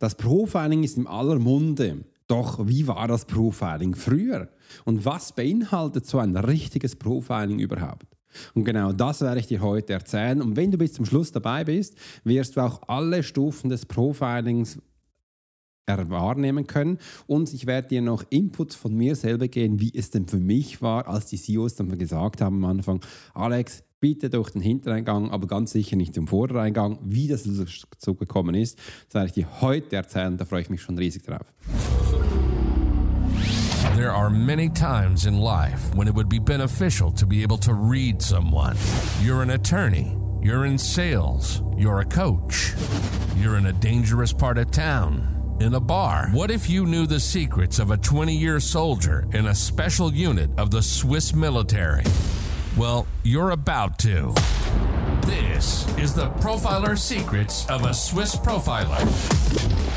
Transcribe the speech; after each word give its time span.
Das 0.00 0.14
Profiling 0.14 0.82
ist 0.82 0.96
im 0.96 1.06
aller 1.06 1.38
Munde. 1.38 2.04
Doch 2.26 2.66
wie 2.66 2.86
war 2.86 3.06
das 3.06 3.26
Profiling 3.26 3.94
früher? 3.94 4.48
Und 4.84 5.04
was 5.04 5.32
beinhaltet 5.32 6.06
so 6.06 6.18
ein 6.18 6.36
richtiges 6.36 6.96
Profiling 6.96 7.58
überhaupt? 7.58 8.06
Und 8.54 8.64
genau 8.64 8.92
das 8.92 9.20
werde 9.20 9.40
ich 9.40 9.46
dir 9.46 9.60
heute 9.60 9.92
erzählen. 9.92 10.40
Und 10.40 10.56
wenn 10.56 10.70
du 10.70 10.78
bis 10.78 10.94
zum 10.94 11.04
Schluss 11.04 11.32
dabei 11.32 11.64
bist, 11.64 11.96
wirst 12.24 12.56
du 12.56 12.62
auch 12.62 12.80
alle 12.88 13.22
Stufen 13.22 13.68
des 13.68 13.84
Profilings 13.84 14.78
wahrnehmen 15.86 16.66
können. 16.66 16.98
Und 17.26 17.52
ich 17.52 17.66
werde 17.66 17.88
dir 17.88 18.00
noch 18.00 18.24
Inputs 18.30 18.76
von 18.76 18.94
mir 18.94 19.16
selber 19.16 19.48
geben, 19.48 19.80
wie 19.80 19.92
es 19.92 20.10
denn 20.10 20.26
für 20.26 20.38
mich 20.38 20.80
war, 20.80 21.08
als 21.08 21.26
die 21.26 21.36
CEOs 21.36 21.74
dann 21.74 21.98
gesagt 21.98 22.40
haben 22.40 22.64
am 22.64 22.70
Anfang, 22.70 23.00
Alex, 23.34 23.82
bitte 24.00 24.30
durch 24.30 24.50
den 24.50 24.62
Hintereingang, 24.62 25.30
aber 25.30 25.46
ganz 25.46 25.72
sicher 25.72 25.96
nicht 25.96 26.14
zum 26.14 26.26
Vordereingang. 26.26 26.98
Wie 27.02 27.28
das 27.28 27.48
so 27.98 28.14
gekommen 28.14 28.54
ist, 28.54 28.78
das 29.06 29.14
werde 29.14 29.26
ich 29.28 29.32
dir 29.34 29.60
heute 29.60 29.96
erzählen. 29.96 30.36
Da 30.36 30.44
freue 30.44 30.62
ich 30.62 30.70
mich 30.70 30.80
schon 30.80 30.98
riesig 30.98 31.22
drauf. 31.22 31.46
There 33.96 34.12
are 34.12 34.30
many 34.30 34.70
times 34.70 35.26
in 35.26 35.38
life 35.38 35.94
when 35.94 36.08
it 36.08 36.14
would 36.14 36.28
be 36.28 36.38
beneficial 36.38 37.12
to 37.12 37.26
be 37.26 37.42
able 37.42 37.58
to 37.58 37.74
read 37.74 38.22
someone. 38.22 38.76
You're 39.22 39.42
an 39.42 39.50
attorney, 39.50 40.16
you're 40.40 40.64
in 40.64 40.78
sales, 40.78 41.62
you're 41.76 42.00
a 42.00 42.04
coach, 42.06 42.72
you're 43.36 43.58
in 43.58 43.66
a 43.66 43.72
dangerous 43.72 44.32
part 44.32 44.56
of 44.56 44.70
town, 44.70 45.56
in 45.60 45.74
a 45.74 45.80
bar. 45.80 46.30
What 46.32 46.50
if 46.50 46.70
you 46.70 46.86
knew 46.86 47.06
the 47.06 47.20
secrets 47.20 47.78
of 47.78 47.90
a 47.90 47.98
20 47.98 48.34
year 48.34 48.58
soldier 48.60 49.26
in 49.34 49.48
a 49.48 49.54
special 49.54 50.10
unit 50.10 50.48
of 50.56 50.70
the 50.70 50.80
Swiss 50.80 51.34
military? 51.34 52.04
Well, 52.76 53.06
you're 53.24 53.50
about 53.50 53.98
to. 54.00 54.32
This 55.26 55.86
is 55.98 56.14
the 56.14 56.30
Profiler 56.40 56.96
Secrets 56.96 57.68
of 57.68 57.84
a 57.84 57.92
Swiss 57.92 58.36
Profiler. 58.36 59.79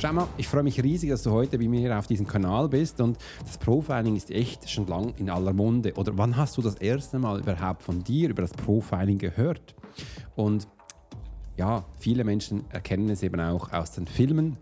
Schau 0.00 0.14
mal, 0.14 0.28
ich 0.38 0.48
freue 0.48 0.62
mich 0.62 0.82
riesig, 0.82 1.10
dass 1.10 1.24
du 1.24 1.30
heute 1.30 1.58
bei 1.58 1.68
mir 1.68 1.98
auf 1.98 2.06
diesem 2.06 2.26
Kanal 2.26 2.70
bist 2.70 3.02
und 3.02 3.18
das 3.44 3.58
Profiling 3.58 4.16
ist 4.16 4.30
echt 4.30 4.70
schon 4.70 4.86
lang 4.86 5.12
in 5.18 5.28
aller 5.28 5.52
Munde. 5.52 5.92
Oder 5.92 6.16
wann 6.16 6.38
hast 6.38 6.56
du 6.56 6.62
das 6.62 6.76
erste 6.76 7.18
Mal 7.18 7.40
überhaupt 7.40 7.82
von 7.82 8.02
dir 8.02 8.30
über 8.30 8.40
das 8.40 8.52
Profiling 8.52 9.18
gehört? 9.18 9.74
Und 10.36 10.66
ja, 11.58 11.84
viele 11.98 12.24
Menschen 12.24 12.64
erkennen 12.70 13.10
es 13.10 13.22
eben 13.22 13.38
auch 13.42 13.74
aus 13.74 13.90
den 13.90 14.06
Filmen, 14.06 14.56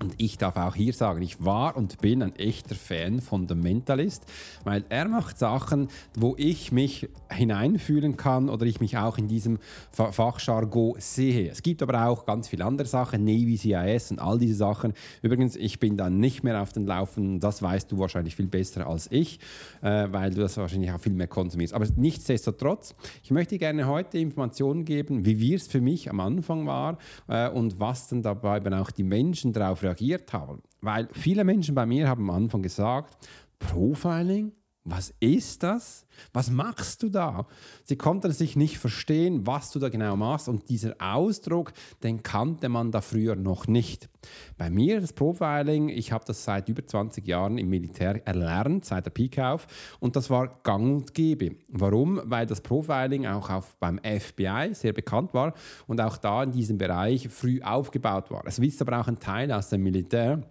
und 0.00 0.14
ich 0.18 0.38
darf 0.38 0.56
auch 0.56 0.74
hier 0.74 0.92
sagen, 0.92 1.22
ich 1.22 1.44
war 1.44 1.76
und 1.76 2.00
bin 2.00 2.22
ein 2.22 2.34
echter 2.36 2.74
Fan 2.74 3.20
von 3.20 3.46
The 3.48 3.54
Mentalist, 3.54 4.24
weil 4.64 4.84
er 4.88 5.08
macht 5.08 5.38
Sachen, 5.38 5.88
wo 6.16 6.34
ich 6.36 6.72
mich 6.72 7.08
hineinfühlen 7.30 8.16
kann 8.16 8.48
oder 8.48 8.66
ich 8.66 8.80
mich 8.80 8.98
auch 8.98 9.18
in 9.18 9.28
diesem 9.28 9.58
Fachjargon 9.92 10.96
sehe. 10.98 11.50
Es 11.50 11.62
gibt 11.62 11.82
aber 11.82 12.06
auch 12.06 12.26
ganz 12.26 12.48
viele 12.48 12.64
andere 12.64 12.88
Sachen, 12.88 13.24
Navy 13.24 13.56
CIS 13.56 14.10
und 14.10 14.18
all 14.18 14.38
diese 14.38 14.56
Sachen. 14.56 14.94
Übrigens, 15.22 15.54
ich 15.54 15.78
bin 15.78 15.96
dann 15.96 16.18
nicht 16.18 16.42
mehr 16.42 16.60
auf 16.60 16.72
den 16.72 16.86
Laufen, 16.86 17.38
das 17.38 17.62
weißt 17.62 17.92
du 17.92 17.98
wahrscheinlich 17.98 18.34
viel 18.34 18.48
besser 18.48 18.86
als 18.86 19.08
ich, 19.12 19.38
äh, 19.80 20.08
weil 20.10 20.30
du 20.30 20.40
das 20.40 20.56
wahrscheinlich 20.56 20.90
auch 20.90 21.00
viel 21.00 21.12
mehr 21.12 21.28
konsumierst. 21.28 21.72
Aber 21.72 21.86
nichtsdestotrotz, 21.96 22.94
ich 23.22 23.30
möchte 23.30 23.58
gerne 23.58 23.86
heute 23.86 24.18
Informationen 24.18 24.84
geben, 24.84 25.24
wie 25.24 25.38
wir 25.38 25.56
es 25.56 25.68
für 25.68 25.80
mich 25.80 26.10
am 26.10 26.18
Anfang 26.18 26.66
war 26.66 26.98
äh, 27.28 27.48
und 27.48 27.78
was 27.78 28.08
dann 28.08 28.22
dabei 28.22 28.58
dann 28.60 28.74
auch 28.74 28.90
die 28.90 29.04
Menschen 29.04 29.52
darauf 29.52 29.83
reagiert 29.84 30.32
haben. 30.32 30.62
Weil 30.80 31.08
viele 31.12 31.44
Menschen 31.44 31.74
bei 31.74 31.86
mir 31.86 32.08
haben 32.08 32.28
am 32.28 32.36
Anfang 32.36 32.62
gesagt, 32.62 33.16
Profiling, 33.58 34.52
was 34.84 35.14
ist 35.18 35.62
das? 35.62 36.06
Was 36.34 36.50
machst 36.50 37.02
du 37.02 37.08
da? 37.08 37.46
Sie 37.84 37.96
konnten 37.96 38.30
sich 38.32 38.54
nicht 38.54 38.78
verstehen, 38.78 39.46
was 39.46 39.70
du 39.70 39.78
da 39.78 39.88
genau 39.88 40.14
machst 40.14 40.48
und 40.48 40.68
dieser 40.68 40.94
Ausdruck, 40.98 41.72
den 42.02 42.22
kannte 42.22 42.68
man 42.68 42.92
da 42.92 43.00
früher 43.00 43.34
noch 43.34 43.66
nicht. 43.66 44.10
Bei 44.58 44.68
mir 44.68 45.00
das 45.00 45.14
Profiling, 45.14 45.88
ich 45.88 46.12
habe 46.12 46.24
das 46.26 46.44
seit 46.44 46.68
über 46.68 46.86
20 46.86 47.26
Jahren 47.26 47.56
im 47.56 47.70
Militär 47.70 48.26
erlernt, 48.26 48.84
seit 48.84 49.06
der 49.06 49.10
Pike 49.10 49.46
auf 49.46 49.66
und 50.00 50.16
das 50.16 50.28
war 50.28 50.60
gang 50.62 50.96
und 50.96 51.14
gäbe. 51.14 51.56
Warum? 51.68 52.20
Weil 52.24 52.46
das 52.46 52.60
Profiling 52.60 53.26
auch 53.26 53.48
auf, 53.48 53.76
beim 53.78 53.98
FBI 53.98 54.74
sehr 54.74 54.92
bekannt 54.92 55.32
war 55.32 55.54
und 55.86 56.00
auch 56.00 56.18
da 56.18 56.42
in 56.42 56.52
diesem 56.52 56.76
Bereich 56.76 57.28
früh 57.28 57.62
aufgebaut 57.62 58.30
war. 58.30 58.42
Es 58.46 58.58
ist 58.58 58.82
aber 58.82 59.00
auch 59.00 59.08
ein 59.08 59.18
Teil 59.18 59.50
aus 59.50 59.70
dem 59.70 59.82
Militär 59.82 60.42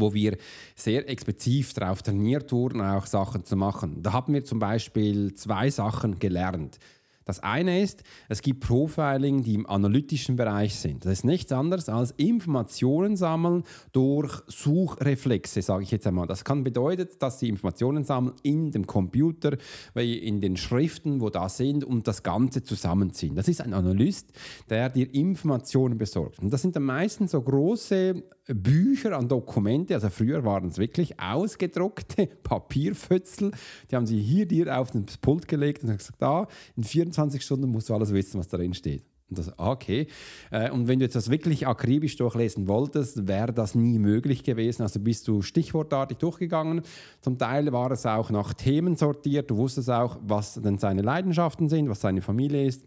wo 0.00 0.14
wir 0.14 0.36
sehr 0.74 1.08
explizit 1.08 1.76
darauf 1.76 2.02
trainiert 2.02 2.52
wurden, 2.52 2.80
auch 2.80 3.06
Sachen 3.06 3.44
zu 3.44 3.56
machen. 3.56 4.02
Da 4.02 4.12
haben 4.12 4.34
wir 4.34 4.44
zum 4.44 4.58
Beispiel 4.58 5.34
zwei 5.34 5.70
Sachen 5.70 6.18
gelernt. 6.18 6.78
Das 7.24 7.40
eine 7.40 7.80
ist, 7.80 8.02
es 8.28 8.42
gibt 8.42 8.60
Profiling, 8.60 9.42
die 9.42 9.54
im 9.54 9.66
analytischen 9.66 10.36
Bereich 10.36 10.74
sind. 10.74 11.04
Das 11.04 11.12
ist 11.12 11.24
nichts 11.24 11.52
anderes 11.52 11.88
als 11.88 12.12
Informationen 12.12 13.16
sammeln 13.16 13.64
durch 13.92 14.42
Suchreflexe, 14.46 15.62
sage 15.62 15.84
ich 15.84 15.90
jetzt 15.90 16.06
einmal. 16.06 16.26
Das 16.26 16.44
kann 16.44 16.64
bedeuten, 16.64 17.08
dass 17.18 17.40
sie 17.40 17.48
Informationen 17.48 18.04
sammeln 18.04 18.34
in 18.42 18.70
dem 18.70 18.86
Computer, 18.86 19.56
in 19.94 20.40
den 20.40 20.56
Schriften, 20.56 21.20
wo 21.20 21.30
da 21.30 21.48
sind 21.48 21.84
und 21.84 22.06
das 22.06 22.22
Ganze 22.22 22.62
zusammenziehen. 22.62 23.34
Das 23.34 23.48
ist 23.48 23.60
ein 23.60 23.72
Analyst, 23.72 24.32
der 24.68 24.90
dir 24.90 25.12
Informationen 25.14 25.98
besorgt. 25.98 26.40
Und 26.40 26.52
das 26.52 26.62
sind 26.62 26.76
dann 26.76 26.84
meistens 26.84 27.30
so 27.30 27.40
große 27.40 28.22
Bücher 28.46 29.16
an 29.16 29.28
Dokumente, 29.28 29.94
also 29.94 30.10
früher 30.10 30.44
waren 30.44 30.66
es 30.66 30.78
wirklich 30.78 31.18
ausgedruckte 31.18 32.26
Papierfötzel, 32.42 33.52
die 33.90 33.96
haben 33.96 34.06
sie 34.06 34.20
hier 34.20 34.46
dir 34.46 34.78
auf 34.78 34.90
das 34.90 35.16
Pult 35.16 35.48
gelegt 35.48 35.82
und 35.82 35.96
gesagt, 35.96 36.20
da, 36.20 36.46
in 36.76 36.84
24 36.84 37.13
Stunden 37.42 37.70
musst 37.70 37.88
du 37.88 37.94
alles 37.94 38.12
wissen, 38.12 38.38
was 38.38 38.48
darin 38.48 38.74
steht. 38.74 39.04
Und 39.30 39.38
das, 39.38 39.58
ah, 39.58 39.70
okay. 39.70 40.06
Äh, 40.50 40.70
und 40.70 40.86
wenn 40.86 40.98
du 40.98 41.06
jetzt 41.06 41.16
das 41.16 41.30
wirklich 41.30 41.66
akribisch 41.66 42.16
durchlesen 42.16 42.68
wolltest, 42.68 43.26
wäre 43.26 43.52
das 43.52 43.74
nie 43.74 43.98
möglich 43.98 44.42
gewesen. 44.42 44.82
Also 44.82 45.00
bist 45.00 45.26
du 45.28 45.42
stichwortartig 45.42 46.18
durchgegangen. 46.18 46.82
Zum 47.20 47.38
Teil 47.38 47.72
war 47.72 47.90
es 47.90 48.04
auch 48.04 48.30
nach 48.30 48.52
Themen 48.52 48.96
sortiert. 48.96 49.50
Du 49.50 49.56
wusstest 49.56 49.90
auch, 49.90 50.18
was 50.22 50.54
denn 50.54 50.78
seine 50.78 51.02
Leidenschaften 51.02 51.68
sind, 51.68 51.88
was 51.88 52.00
seine 52.00 52.20
Familie 52.20 52.66
ist 52.66 52.84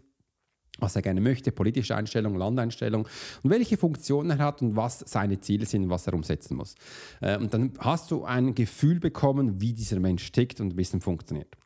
was 0.80 0.96
er 0.96 1.02
gerne 1.02 1.20
möchte, 1.20 1.52
politische 1.52 1.96
Einstellung, 1.96 2.36
Landeinstellung 2.36 3.08
und 3.42 3.50
welche 3.50 3.76
Funktion 3.76 4.30
er 4.30 4.38
hat 4.38 4.62
und 4.62 4.76
was 4.76 5.00
seine 5.00 5.40
Ziele 5.40 5.66
sind, 5.66 5.90
was 5.90 6.06
er 6.06 6.14
umsetzen 6.14 6.56
muss. 6.56 6.76
Äh, 7.20 7.36
und 7.36 7.52
dann 7.52 7.72
hast 7.80 8.10
du 8.10 8.24
ein 8.24 8.54
Gefühl 8.54 9.00
bekommen, 9.00 9.60
wie 9.60 9.72
dieser 9.72 10.00
Mensch 10.00 10.30
tickt 10.32 10.60
und 10.60 10.72
ein 10.72 10.76
bisschen 10.76 11.00
funktioniert. 11.00 11.56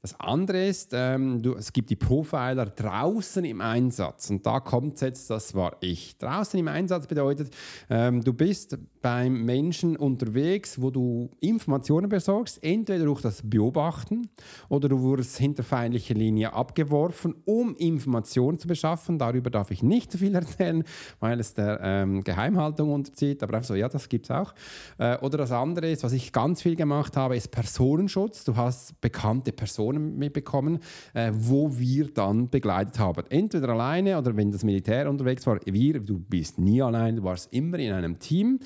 Das 0.00 0.18
andere 0.20 0.66
ist, 0.66 0.90
ähm, 0.92 1.42
du, 1.42 1.54
es 1.54 1.72
gibt 1.72 1.90
die 1.90 1.96
Profiler 1.96 2.66
draußen 2.66 3.44
im 3.44 3.60
Einsatz 3.60 4.30
und 4.30 4.46
da 4.46 4.60
kommt 4.60 5.00
jetzt, 5.00 5.28
das 5.28 5.54
war 5.54 5.76
ich. 5.80 6.16
Draußen 6.18 6.58
im 6.58 6.68
Einsatz 6.68 7.06
bedeutet, 7.06 7.52
ähm, 7.90 8.22
du 8.22 8.32
bist 8.32 8.78
beim 9.02 9.44
Menschen 9.44 9.96
unterwegs, 9.96 10.80
wo 10.80 10.90
du 10.90 11.30
Informationen 11.40 12.08
besorgst, 12.08 12.62
entweder 12.62 13.04
durch 13.04 13.20
das 13.20 13.42
Beobachten 13.42 14.28
oder 14.68 14.88
du 14.88 15.00
wurdest 15.00 15.38
hinter 15.38 15.62
feindliche 15.62 16.14
Linie 16.14 16.52
abgeworfen, 16.52 17.34
um 17.44 17.76
Informationen 17.76 18.58
zu 18.58 18.68
beschaffen. 18.68 19.18
Darüber 19.18 19.50
darf 19.50 19.70
ich 19.70 19.82
nicht 19.82 20.12
so 20.12 20.18
viel 20.18 20.34
erzählen, 20.34 20.84
weil 21.20 21.40
es 21.40 21.54
der 21.54 21.80
ähm, 21.82 22.24
Geheimhaltung 22.24 22.92
unterzieht, 22.92 23.42
aber 23.42 23.54
einfach 23.54 23.68
so, 23.68 23.74
ja, 23.74 23.88
das 23.88 24.08
gibt 24.08 24.26
es 24.26 24.30
auch. 24.30 24.54
Äh, 24.98 25.18
oder 25.18 25.38
das 25.38 25.52
andere 25.52 25.90
ist, 25.90 26.04
was 26.04 26.12
ich 26.12 26.32
ganz 26.32 26.62
viel 26.62 26.76
gemacht 26.76 27.16
habe, 27.16 27.36
ist 27.36 27.50
Personenschutz. 27.50 28.44
Du 28.44 28.56
hast 28.56 29.00
bekannte 29.00 29.52
Personen 29.52 30.16
mitbekommen, 30.18 30.80
äh, 31.14 31.30
wo 31.34 31.78
wir 31.78 32.12
dann 32.12 32.48
begleitet 32.48 32.98
haben. 32.98 33.24
Entweder 33.30 33.70
alleine 33.70 34.18
oder 34.18 34.36
wenn 34.36 34.50
das 34.50 34.64
Militär 34.64 35.08
unterwegs 35.08 35.46
war, 35.46 35.58
wir, 35.64 36.00
du 36.00 36.18
bist 36.18 36.58
nie 36.58 36.82
allein, 36.82 37.16
du 37.16 37.22
warst 37.22 37.52
immer 37.52 37.78
in 37.78 37.92
einem 37.92 38.18
Team. 38.18 38.58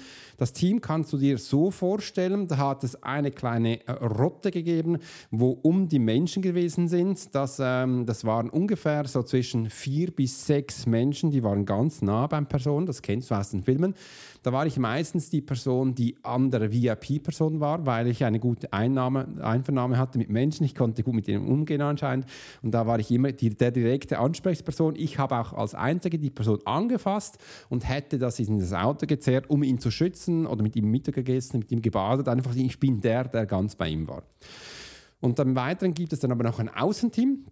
Das 0.42 0.52
Team 0.52 0.80
kannst 0.80 1.12
du 1.12 1.18
dir 1.18 1.38
so 1.38 1.70
vorstellen, 1.70 2.48
da 2.48 2.56
hat 2.56 2.82
es 2.82 3.00
eine 3.00 3.30
kleine 3.30 3.86
äh, 3.86 3.92
Rotte 3.92 4.50
gegeben, 4.50 4.98
wo 5.30 5.50
um 5.62 5.88
die 5.88 6.00
Menschen 6.00 6.42
gewesen 6.42 6.88
sind. 6.88 7.32
Das, 7.32 7.60
ähm, 7.62 8.06
das 8.06 8.24
waren 8.24 8.50
ungefähr 8.50 9.06
so 9.06 9.22
zwischen 9.22 9.70
vier 9.70 10.10
bis 10.10 10.44
sechs 10.44 10.84
Menschen, 10.84 11.30
die 11.30 11.44
waren 11.44 11.64
ganz 11.64 12.02
nah 12.02 12.26
beim 12.26 12.46
Person, 12.46 12.86
das 12.86 13.02
kennst 13.02 13.30
du 13.30 13.36
aus 13.36 13.50
den 13.50 13.62
Filmen. 13.62 13.94
Da 14.42 14.52
war 14.52 14.66
ich 14.66 14.76
meistens 14.76 15.30
die 15.30 15.40
Person, 15.40 15.94
die 15.94 16.16
andere 16.22 16.72
VIP-Person 16.72 17.60
war, 17.60 17.86
weil 17.86 18.08
ich 18.08 18.24
eine 18.24 18.40
gute 18.40 18.72
Einnahme, 18.72 19.28
Einvernahme 19.40 19.98
hatte 19.98 20.18
mit 20.18 20.30
Menschen. 20.30 20.64
Ich 20.64 20.74
konnte 20.74 21.04
gut 21.04 21.14
mit 21.14 21.28
ihnen 21.28 21.46
umgehen 21.46 21.80
anscheinend. 21.80 22.26
Und 22.60 22.72
da 22.72 22.86
war 22.86 22.98
ich 22.98 23.10
immer 23.12 23.30
die, 23.30 23.50
der 23.50 23.70
direkte 23.70 24.18
Ansprechperson. 24.18 24.96
Ich 24.96 25.18
habe 25.18 25.38
auch 25.38 25.52
als 25.52 25.76
Einzige 25.76 26.18
die 26.18 26.30
Person 26.30 26.58
angefasst 26.64 27.38
und 27.68 27.88
hätte 27.88 28.18
das 28.18 28.40
in 28.40 28.58
das 28.58 28.72
Auto 28.72 29.06
gezerrt, 29.06 29.48
um 29.48 29.62
ihn 29.62 29.78
zu 29.78 29.92
schützen 29.92 30.46
oder 30.46 30.62
mit 30.62 30.74
ihm 30.74 30.90
Mittag 30.90 31.14
gegessen, 31.14 31.60
mit 31.60 31.70
ihm 31.70 31.80
gebadet. 31.80 32.26
Einfach, 32.26 32.56
ich 32.56 32.80
bin 32.80 33.00
der, 33.00 33.24
der 33.24 33.46
ganz 33.46 33.76
bei 33.76 33.88
ihm 33.88 34.08
war. 34.08 34.24
Und 35.20 35.38
im 35.38 35.54
Weiteren 35.54 35.94
gibt 35.94 36.12
es 36.12 36.18
dann 36.18 36.32
aber 36.32 36.42
noch 36.42 36.58
ein 36.58 36.68
Außenteam, 36.68 37.44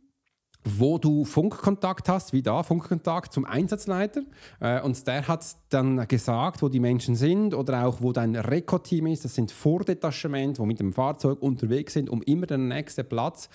wo 0.65 0.99
du 0.99 1.25
Funkkontakt 1.25 2.09
hast, 2.09 2.33
wie 2.33 2.43
da, 2.43 2.63
Funkkontakt 2.63 3.33
zum 3.33 3.45
Einsatzleiter. 3.45 4.23
Äh, 4.61 4.83
und 4.83 5.07
der 5.07 5.27
hat 5.27 5.45
dann 5.71 6.07
gesagt, 6.09 6.63
wo 6.63 6.69
die 6.69 6.81
Menschen 6.81 7.15
sind 7.15 7.55
oder 7.55 7.87
auch 7.87 8.03
wo 8.03 8.13
dein 8.13 8.37
Rekordteam 8.37 9.07
ist. 9.07 9.25
Das 9.25 9.35
sind 9.35 9.53
Vordetachement, 9.53 10.59
wo 10.59 10.67
mit 10.67 10.81
dem 10.81 10.93
Fahrzeug 10.93 11.41
unterwegs 11.41 11.95
sind, 11.95 12.11
um 12.11 12.23
immer 12.23 12.47
den 12.47 12.69
nächsten 12.69 13.09
Platz 13.09 13.49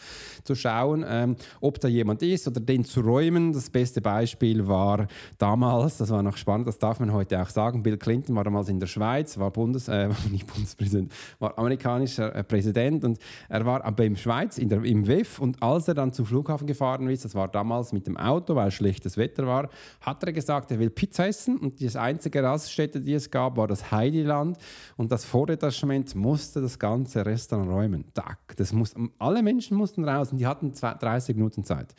zu 0.44 0.56
schauen, 0.56 1.06
ähm, 1.07 1.36
ob 1.62 1.80
da 1.80 1.88
jemand 1.88 2.24
ist 2.24 2.48
oder 2.48 2.60
den 2.60 2.86
zu 2.86 3.02
räumen. 3.02 3.54
Das 3.54 3.69
beste 3.69 4.01
Beispiel 4.01 4.68
war 4.68 5.08
damals, 5.38 5.98
das 5.98 6.10
war 6.10 6.24
noch 6.24 6.38
spannend, 6.38 6.68
das 6.68 6.80
darf 6.80 7.00
man 7.00 7.13
heute 7.13 7.42
auch 7.42 7.50
sagen, 7.50 7.84
Bill 7.84 7.98
Clinton 7.98 8.36
war 8.36 8.44
damals 8.44 8.69
in 8.69 8.80
der 8.80 8.88
Schweiz, 8.88 9.38
war 9.38 9.51
Bundes, 9.51 9.88
äh, 9.88 10.10
nicht 10.31 10.48
Bundespräsident, 10.48 11.12
war 11.40 11.58
amerikanischer 11.58 12.34
äh, 12.34 12.44
Präsident 12.44 13.04
und 13.04 13.19
er 13.50 13.66
war 13.66 13.92
beim 13.92 14.16
Schweiz 14.16 14.56
der, 14.56 14.84
im 14.84 15.08
WEF 15.08 15.40
und 15.40 15.62
als 15.62 15.88
er 15.88 15.94
dann 15.94 16.13
zum 16.13 16.25
Flughafen 16.25 16.66
gefahren 16.66 16.95
gefahren 16.98 17.10
ist, 17.10 17.26
das 17.26 17.36
war 17.36 17.48
damals 17.48 17.92
mit 17.92 18.08
dem 18.08 18.18
Auto, 18.18 18.56
weil 18.56 18.72
schlechtes 18.72 19.18
Wetter 19.18 19.46
war, 19.46 19.70
hat 20.02 20.24
er 20.24 20.34
gesagt, 20.34 20.72
er 20.72 20.80
will 20.80 20.90
Pizza 20.90 21.28
essen 21.28 21.58
und 21.58 21.80
die 21.80 21.96
einzige 21.98 22.44
Raststätte, 22.44 23.02
die 23.02 23.14
es 23.14 23.30
gab, 23.30 23.58
war 23.58 23.68
das 23.68 23.92
Heidiland 23.92 24.58
und 24.98 25.12
das 25.12 25.26
Vordetachement 25.26 26.16
musste 26.16 26.62
das 26.62 26.80
ganze 26.80 27.26
Restaurant 27.26 27.70
räumen. 27.70 28.06
Tack, 28.14 28.56
das 28.58 28.74
muss, 28.74 28.94
alle 29.20 29.42
Menschen 29.42 29.78
mussten 29.78 30.04
raus 30.08 30.32
und 30.32 30.38
die 30.40 30.48
hatten 30.48 30.74
30 30.74 31.36
Minuten 31.36 31.64
Zeit. 31.64 31.94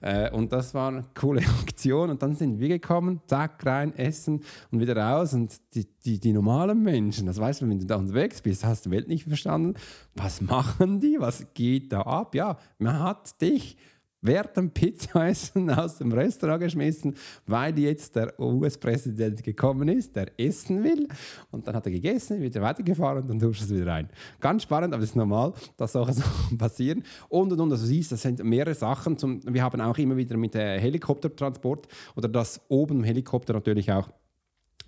Äh, 0.00 0.30
und 0.30 0.52
das 0.52 0.74
war 0.74 0.88
eine 0.88 1.04
coole 1.18 1.40
Aktion 1.60 2.10
und 2.10 2.22
dann 2.22 2.34
sind 2.34 2.58
wir 2.58 2.68
gekommen, 2.68 3.20
zack, 3.26 3.64
rein, 3.66 3.94
essen 3.96 4.42
und 4.70 4.80
wieder 4.80 4.96
raus 4.96 5.34
und 5.34 5.52
die, 5.74 5.86
die, 6.04 6.20
die 6.20 6.32
normalen 6.32 6.82
Menschen, 6.82 7.26
das 7.26 7.38
weißt 7.38 7.62
du, 7.62 7.68
wenn 7.68 7.78
du 7.78 7.86
da 7.86 7.96
unterwegs 7.96 8.40
bist, 8.40 8.64
hast 8.64 8.86
du 8.86 8.90
die 8.90 8.96
Welt 8.96 9.08
nicht 9.08 9.24
verstanden, 9.24 9.74
was 10.14 10.40
machen 10.40 11.00
die, 11.00 11.16
was 11.18 11.46
geht 11.54 11.92
da 11.92 12.02
ab? 12.02 12.34
Ja, 12.34 12.58
man 12.78 13.00
hat 13.00 13.40
dich 13.40 13.76
während 14.20 14.56
dem 14.56 14.70
Pizzaessen 14.70 15.70
aus 15.78 15.98
dem 15.98 16.12
Restaurant 16.12 16.62
geschmissen, 16.62 17.14
weil 17.46 17.78
jetzt 17.78 18.16
der 18.16 18.38
US-Präsident 18.38 19.42
gekommen 19.42 19.88
ist, 19.88 20.14
der 20.16 20.38
essen 20.38 20.82
will. 20.82 21.08
Und 21.50 21.66
dann 21.66 21.74
hat 21.74 21.86
er 21.86 21.92
gegessen, 21.92 22.40
wieder 22.40 22.60
weitergefahren 22.62 23.22
und 23.22 23.28
dann 23.28 23.38
durfte 23.38 23.66
du 23.66 23.76
wieder 23.76 23.86
rein. 23.86 24.08
Ganz 24.40 24.62
spannend, 24.64 24.94
aber 24.94 25.02
es 25.02 25.10
ist 25.10 25.16
normal, 25.16 25.52
dass 25.76 25.92
solche 25.92 26.12
Sachen 26.14 26.58
passieren. 26.58 27.04
Und 27.28 27.52
und 27.52 27.60
und, 27.60 27.72
also 27.72 27.86
siehst, 27.86 28.12
das 28.12 28.22
sind 28.22 28.42
mehrere 28.42 28.74
Sachen. 28.74 29.16
Zum, 29.16 29.40
wir 29.44 29.62
haben 29.62 29.80
auch 29.80 29.98
immer 29.98 30.16
wieder 30.16 30.36
mit 30.36 30.54
der 30.54 30.80
Helikoptertransport 30.80 31.86
oder 32.16 32.28
das 32.28 32.60
oben 32.68 32.98
im 32.98 33.04
Helikopter 33.04 33.52
natürlich 33.52 33.92
auch 33.92 34.08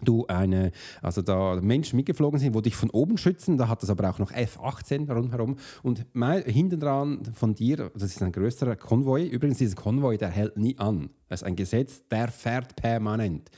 du 0.03 0.27
eine, 0.27 0.73
also 1.03 1.23
da 1.23 1.61
Menschen 1.61 1.97
mitgeflogen 1.97 2.39
sind, 2.41 2.55
wo 2.55 2.61
dich 2.61 2.77
von 2.77 2.91
oben 2.91 3.19
schützen, 3.19 3.59
da 3.59 3.69
hat 3.69 3.83
es 3.83 3.91
aber 3.91 4.11
auch 4.11 4.19
noch 4.19 4.33
F-18 4.33 5.11
rundherum. 5.13 5.57
Und 5.83 6.07
hinten 6.13 6.81
dran 6.81 7.23
von 7.35 7.55
dir, 7.55 7.91
das 7.95 8.03
ist 8.03 8.23
ein 8.23 8.33
größerer 8.33 8.77
Konvoi, 8.77 9.27
übrigens 9.27 9.59
dieser 9.59 9.77
Konvoi, 9.77 10.17
der 10.17 10.31
hält 10.31 10.57
nie 10.57 10.79
an, 10.79 11.11
das 11.29 11.43
ist 11.43 11.47
ein 11.47 11.57
Gesetz, 11.57 12.03
der 12.09 12.29
fährt 12.29 12.77
permanent. 12.77 13.51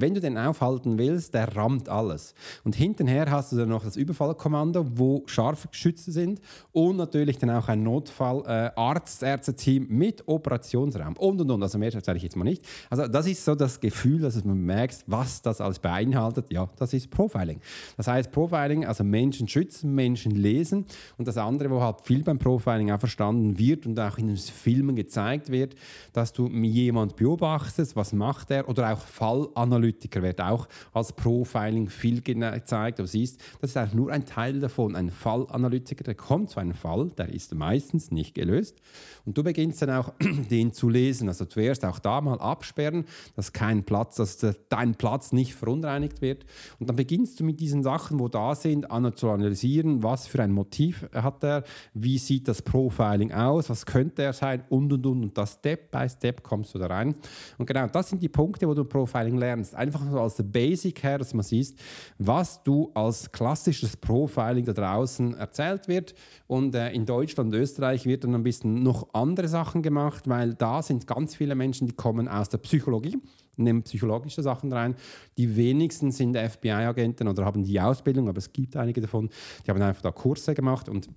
Wenn 0.00 0.14
du 0.14 0.20
den 0.20 0.38
aufhalten 0.38 0.98
willst, 0.98 1.34
der 1.34 1.56
rammt 1.56 1.88
alles. 1.88 2.34
Und 2.64 2.76
hintenher 2.76 3.30
hast 3.30 3.52
du 3.52 3.56
dann 3.56 3.70
noch 3.70 3.84
das 3.84 3.96
Überfallkommando, 3.96 4.86
wo 4.94 5.22
scharfe 5.26 5.68
Geschütze 5.68 6.12
sind 6.12 6.40
und 6.72 6.96
natürlich 6.96 7.38
dann 7.38 7.50
auch 7.50 7.68
ein 7.68 7.82
Notfall-Arzt-Ärzte-Team 7.82 9.84
äh, 9.84 9.92
mit 9.92 10.28
Operationsraum 10.28 11.16
und 11.16 11.40
und 11.40 11.50
und. 11.50 11.62
Also 11.62 11.78
mehr 11.78 11.92
erzähle 11.92 12.18
ich 12.18 12.22
jetzt 12.22 12.36
mal 12.36 12.44
nicht. 12.44 12.64
Also 12.90 13.08
das 13.08 13.26
ist 13.26 13.44
so 13.44 13.54
das 13.54 13.80
Gefühl, 13.80 14.20
dass 14.20 14.44
man 14.44 14.60
merkt, 14.60 15.04
was 15.06 15.42
das 15.42 15.60
alles 15.60 15.80
beinhaltet. 15.80 16.52
Ja, 16.52 16.68
das 16.76 16.92
ist 16.92 17.10
Profiling. 17.10 17.60
Das 17.96 18.06
heißt 18.06 18.30
Profiling, 18.30 18.84
also 18.84 19.02
Menschen 19.04 19.48
schützen, 19.48 19.94
Menschen 19.94 20.32
lesen 20.32 20.84
und 21.16 21.26
das 21.26 21.36
andere, 21.36 21.70
wo 21.70 21.80
halt 21.80 22.02
viel 22.02 22.22
beim 22.22 22.38
Profiling 22.38 22.92
auch 22.92 23.00
verstanden 23.00 23.58
wird 23.58 23.86
und 23.86 23.98
auch 23.98 24.18
in 24.18 24.28
den 24.28 24.36
Filmen 24.36 24.94
gezeigt 24.94 25.50
wird, 25.50 25.74
dass 26.12 26.32
du 26.32 26.46
jemand 26.48 27.16
beobachtest, 27.16 27.96
was 27.96 28.12
macht 28.12 28.50
er 28.50 28.68
oder 28.68 28.92
auch 28.92 29.00
Fallanalyse 29.00 29.87
Analytiker 29.88 30.22
wird 30.22 30.40
auch 30.40 30.68
als 30.92 31.12
Profiling 31.12 31.88
viel 31.88 32.20
gezeigt. 32.20 32.98
Du 32.98 33.06
siehst, 33.06 33.40
das 33.60 33.70
ist 33.70 33.76
auch 33.76 33.92
nur 33.92 34.12
ein 34.12 34.26
Teil 34.26 34.60
davon. 34.60 34.94
Ein 34.94 35.10
Fallanalytiker, 35.10 36.04
der 36.04 36.14
kommt 36.14 36.50
zu 36.50 36.60
einem 36.60 36.74
Fall, 36.74 37.10
der 37.16 37.30
ist 37.30 37.54
meistens 37.54 38.10
nicht 38.10 38.34
gelöst. 38.34 38.76
Und 39.24 39.36
du 39.36 39.42
beginnst 39.42 39.82
dann 39.82 39.90
auch, 39.90 40.12
den 40.50 40.72
zu 40.72 40.88
lesen. 40.88 41.28
Also 41.28 41.44
zuerst 41.46 41.84
auch 41.84 41.98
da 41.98 42.20
mal 42.20 42.38
absperren, 42.38 43.04
dass 43.36 43.52
kein 43.52 43.84
Platz, 43.84 44.16
dass 44.16 44.38
dein 44.68 44.94
Platz 44.94 45.32
nicht 45.32 45.54
verunreinigt 45.54 46.20
wird. 46.20 46.44
Und 46.78 46.88
dann 46.88 46.96
beginnst 46.96 47.40
du 47.40 47.44
mit 47.44 47.60
diesen 47.60 47.82
Sachen, 47.82 48.18
wo 48.18 48.28
da 48.28 48.54
sind, 48.54 48.86
zu 49.14 49.30
analysieren, 49.30 50.02
was 50.02 50.26
für 50.26 50.42
ein 50.42 50.52
Motiv 50.52 51.06
hat 51.14 51.42
er, 51.44 51.64
wie 51.94 52.18
sieht 52.18 52.48
das 52.48 52.62
Profiling 52.62 53.32
aus, 53.32 53.70
was 53.70 53.86
könnte 53.86 54.22
er 54.22 54.32
sein 54.32 54.64
und 54.68 54.92
und 54.92 55.06
und. 55.06 55.22
Und 55.22 55.38
das 55.38 55.54
Step 55.54 55.90
by 55.90 56.08
Step 56.08 56.42
kommst 56.42 56.74
du 56.74 56.78
da 56.78 56.86
rein. 56.86 57.14
Und 57.56 57.66
genau 57.66 57.86
das 57.86 58.10
sind 58.10 58.22
die 58.22 58.28
Punkte, 58.28 58.66
wo 58.68 58.74
du 58.74 58.84
Profiling 58.84 59.38
lernst 59.38 59.67
einfach 59.74 60.02
so 60.10 60.20
als 60.20 60.36
Basic 60.42 61.02
her, 61.02 61.18
dass 61.18 61.34
man 61.34 61.44
sieht, 61.44 61.74
was 62.18 62.62
du 62.62 62.90
als 62.94 63.30
klassisches 63.30 63.96
Profiling 63.96 64.64
da 64.64 64.72
draußen 64.72 65.36
erzählt 65.36 65.88
wird. 65.88 66.14
Und 66.46 66.74
äh, 66.74 66.90
in 66.92 67.06
Deutschland 67.06 67.52
und 67.52 67.60
Österreich 67.60 68.06
wird 68.06 68.24
dann 68.24 68.34
ein 68.34 68.42
bisschen 68.42 68.82
noch 68.82 69.12
andere 69.12 69.48
Sachen 69.48 69.82
gemacht, 69.82 70.28
weil 70.28 70.54
da 70.54 70.82
sind 70.82 71.06
ganz 71.06 71.34
viele 71.34 71.54
Menschen, 71.54 71.86
die 71.86 71.94
kommen 71.94 72.28
aus 72.28 72.48
der 72.48 72.58
Psychologie 72.58 73.18
nehmen 73.58 73.82
psychologische 73.82 74.42
Sachen 74.42 74.72
rein. 74.72 74.94
Die 75.36 75.56
wenigsten 75.56 76.12
sind 76.12 76.36
FBI-Agenten 76.36 77.28
oder 77.28 77.44
haben 77.44 77.64
die 77.64 77.80
Ausbildung, 77.80 78.28
aber 78.28 78.38
es 78.38 78.52
gibt 78.52 78.76
einige 78.76 79.00
davon, 79.00 79.30
die 79.66 79.70
haben 79.70 79.82
einfach 79.82 80.02
da 80.02 80.12
Kurse 80.12 80.54
gemacht 80.54 80.88
und 80.88 81.08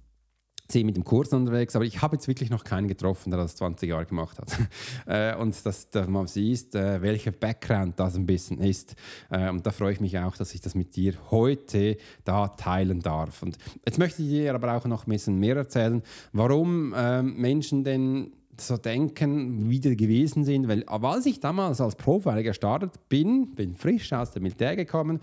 sind 0.72 0.86
mit 0.86 0.96
dem 0.96 1.04
Kurs 1.04 1.34
unterwegs, 1.34 1.76
aber 1.76 1.86
ich 1.86 2.02
habe 2.02 2.16
jetzt 2.16 2.28
wirklich 2.28 2.50
noch 2.50 2.64
keinen 2.64 2.88
getroffen, 2.88 3.32
der 3.32 3.40
das 3.40 3.56
20 3.56 3.90
Jahre 3.90 4.06
gemacht 4.06 4.38
hat. 4.40 4.52
Äh, 5.08 5.36
und 5.36 5.66
dass, 5.66 5.90
dass 5.90 6.08
man 6.08 6.28
sieht, 6.28 6.76
äh, 6.76 7.02
welcher 7.02 7.32
Background 7.32 8.00
das 8.00 8.16
ein 8.16 8.26
bisschen 8.26 8.60
ist. 8.60 8.96
Äh, 9.30 9.50
und 9.50 9.66
da 9.66 9.72
freue 9.72 9.94
ich 9.94 10.00
mich 10.00 10.18
auch, 10.20 10.36
dass 10.38 10.54
ich 10.54 10.62
das 10.62 10.76
mit 10.76 10.96
dir 10.96 11.16
heute 11.32 11.98
da 12.24 12.50
teilen 12.50 13.00
darf. 13.02 13.42
Und 13.42 13.58
jetzt 13.86 13.98
möchte 13.98 14.22
ich 14.22 14.30
dir 14.30 14.54
aber 14.54 14.76
auch 14.76 14.86
noch 14.86 15.08
ein 15.08 15.12
bisschen 15.12 15.40
mehr 15.40 15.56
erzählen, 15.56 16.02
warum 16.34 16.94
ähm, 16.96 17.36
Menschen 17.36 17.84
denn 17.84 18.32
so 18.60 18.78
denken, 18.78 19.70
wie 19.70 19.80
die 19.80 19.98
gewesen 19.98 20.44
sind. 20.46 20.68
Weil 20.68 20.84
als 20.86 21.26
ich 21.26 21.40
damals 21.40 21.82
als 21.82 21.96
Profiler 21.96 22.44
gestartet 22.44 22.92
bin, 23.10 23.56
bin 23.56 23.76
frisch 23.76 24.14
aus 24.14 24.32
dem 24.32 24.44
Militär 24.44 24.76
gekommen, 24.76 25.20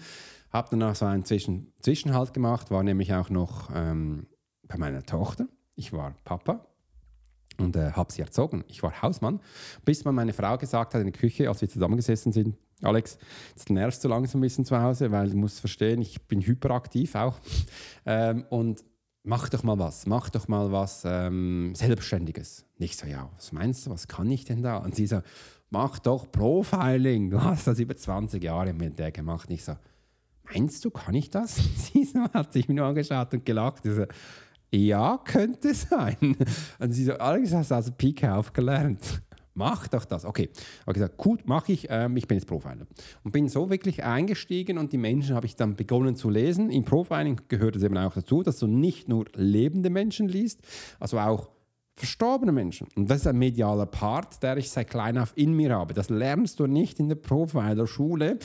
habe 0.53 0.69
dann 0.71 0.83
auch 0.83 0.95
so 0.95 1.07
einen 1.07 1.25
Zwischen 1.25 1.73
Zwischenhalt 1.81 2.35
gemacht, 2.35 2.71
war 2.71 2.83
nämlich 2.83 3.15
auch 3.15 3.31
noch... 3.31 3.71
Ähm, 3.75 4.27
bei 4.69 4.79
meiner 4.79 5.03
Tochter. 5.03 5.49
Ich 5.75 5.93
war 5.93 6.15
Papa 6.25 6.67
und 7.59 7.77
äh, 7.77 7.93
habe 7.93 8.13
sie 8.13 8.23
erzogen. 8.23 8.65
Ich 8.69 8.83
war 8.83 9.03
Hausmann, 9.03 9.41
bis 9.85 10.05
mal 10.05 10.13
meine 10.13 10.33
Frau 10.33 10.57
gesagt 10.57 10.95
hat 10.95 11.01
in 11.01 11.11
der 11.11 11.19
Küche, 11.19 11.49
als 11.49 11.61
wir 11.61 11.69
zusammengesessen 11.69 12.33
sind, 12.33 12.57
Alex, 12.83 13.19
jetzt 13.51 13.71
nervst 13.71 14.05
du 14.05 14.09
langsam 14.09 14.41
ein 14.41 14.43
bisschen 14.43 14.65
zu 14.65 14.81
Hause, 14.81 15.11
weil 15.11 15.31
du 15.31 15.37
musst 15.37 15.61
verstehen, 15.61 16.01
ich 16.01 16.23
bin 16.29 16.41
hyperaktiv 16.41 17.15
auch. 17.17 17.41
Ähm, 18.07 18.45
und 18.51 18.85
mach 19.25 19.49
doch 19.49 19.65
mal 19.65 19.79
was, 19.79 20.07
mach 20.07 20.31
doch 20.31 20.47
mal 20.47 20.71
was 20.71 21.03
ähm, 21.05 21.75
Selbstständiges. 21.75 22.65
Nicht 22.79 22.99
so, 22.99 23.07
ja, 23.07 23.29
was 23.35 23.53
meinst 23.53 23.87
du, 23.87 23.91
was 23.91 24.07
kann 24.07 24.31
ich 24.31 24.45
denn 24.45 24.63
da? 24.63 24.77
Und 24.77 24.95
sie 24.95 25.07
so, 25.07 25.23
mach 25.71 25.99
doch 25.99 26.31
Profiling. 26.31 27.31
Du 27.31 27.43
hast 27.43 27.67
das 27.67 27.81
über 27.81 27.97
20 27.97 28.43
Jahre 28.43 28.73
mit 28.73 28.99
der 28.99 29.11
gemacht. 29.11 29.51
Nicht 29.51 29.65
so, 29.65 29.75
meinst 30.45 30.85
du, 30.85 30.91
kann 30.91 31.15
ich 31.15 31.31
das? 31.31 31.57
Sie 31.77 32.05
so, 32.05 32.21
hat 32.33 32.53
sich 32.53 32.69
mir 32.69 32.75
nur 32.75 32.87
angeschaut 32.87 33.35
und 33.35 33.45
gelacht. 33.45 33.83
So, 33.83 34.07
ja, 34.71 35.19
könnte 35.25 35.75
sein. 35.75 36.37
Und 36.79 36.93
sie 36.93 37.05
so, 37.05 37.15
Alex, 37.15 37.53
hast 37.55 37.71
du 37.71 37.75
also 37.75 37.93
Pike 37.93 38.33
aufgelernt? 38.33 39.23
Mach 39.59 39.89
doch 39.89 40.05
das. 40.05 40.25
Okay. 40.25 40.51
habe 40.83 40.93
gesagt, 40.95 41.17
gut, 41.17 41.49
mache 41.49 41.73
ich. 41.73 41.89
Ähm, 41.91 42.17
ich 42.17 42.29
bin 42.29 42.39
jetzt 42.39 42.47
Profiler. 42.47 42.87
Und 43.25 43.33
bin 43.33 43.49
so 43.49 43.71
wirklich 43.71 44.05
eingestiegen 44.05 44.79
und 44.79 44.93
die 44.93 44.99
Menschen 44.99 45.35
habe 45.35 45.47
ich 45.47 45.57
dann 45.57 45.75
begonnen 45.75 46.15
zu 46.15 46.31
lesen. 46.31 46.71
Im 46.71 46.85
Profiling 46.85 47.41
gehört 47.49 47.75
es 47.75 47.83
eben 47.83 47.99
auch 47.99 48.15
dazu, 48.15 48.45
dass 48.45 48.59
du 48.59 48.69
nicht 48.69 49.09
nur 49.09 49.25
lebende 49.35 49.91
Menschen 49.91 50.29
liest, 50.29 50.61
also 51.01 51.19
auch 51.19 51.51
verstorbene 51.99 52.53
Menschen. 52.53 52.87
Und 52.95 53.11
das 53.11 53.19
ist 53.19 53.27
ein 53.27 53.39
medialer 53.39 53.87
Part, 53.87 54.43
der 54.43 54.57
ich 54.57 54.71
seit 54.71 54.89
klein 54.89 55.19
auf 55.19 55.33
in 55.35 55.55
mir 55.55 55.75
habe. 55.75 55.95
Das 55.95 56.11
lernst 56.11 56.61
du 56.61 56.67
nicht 56.67 57.01
in 57.01 57.09
der 57.09 57.17
Profiler-Schule 57.17 58.39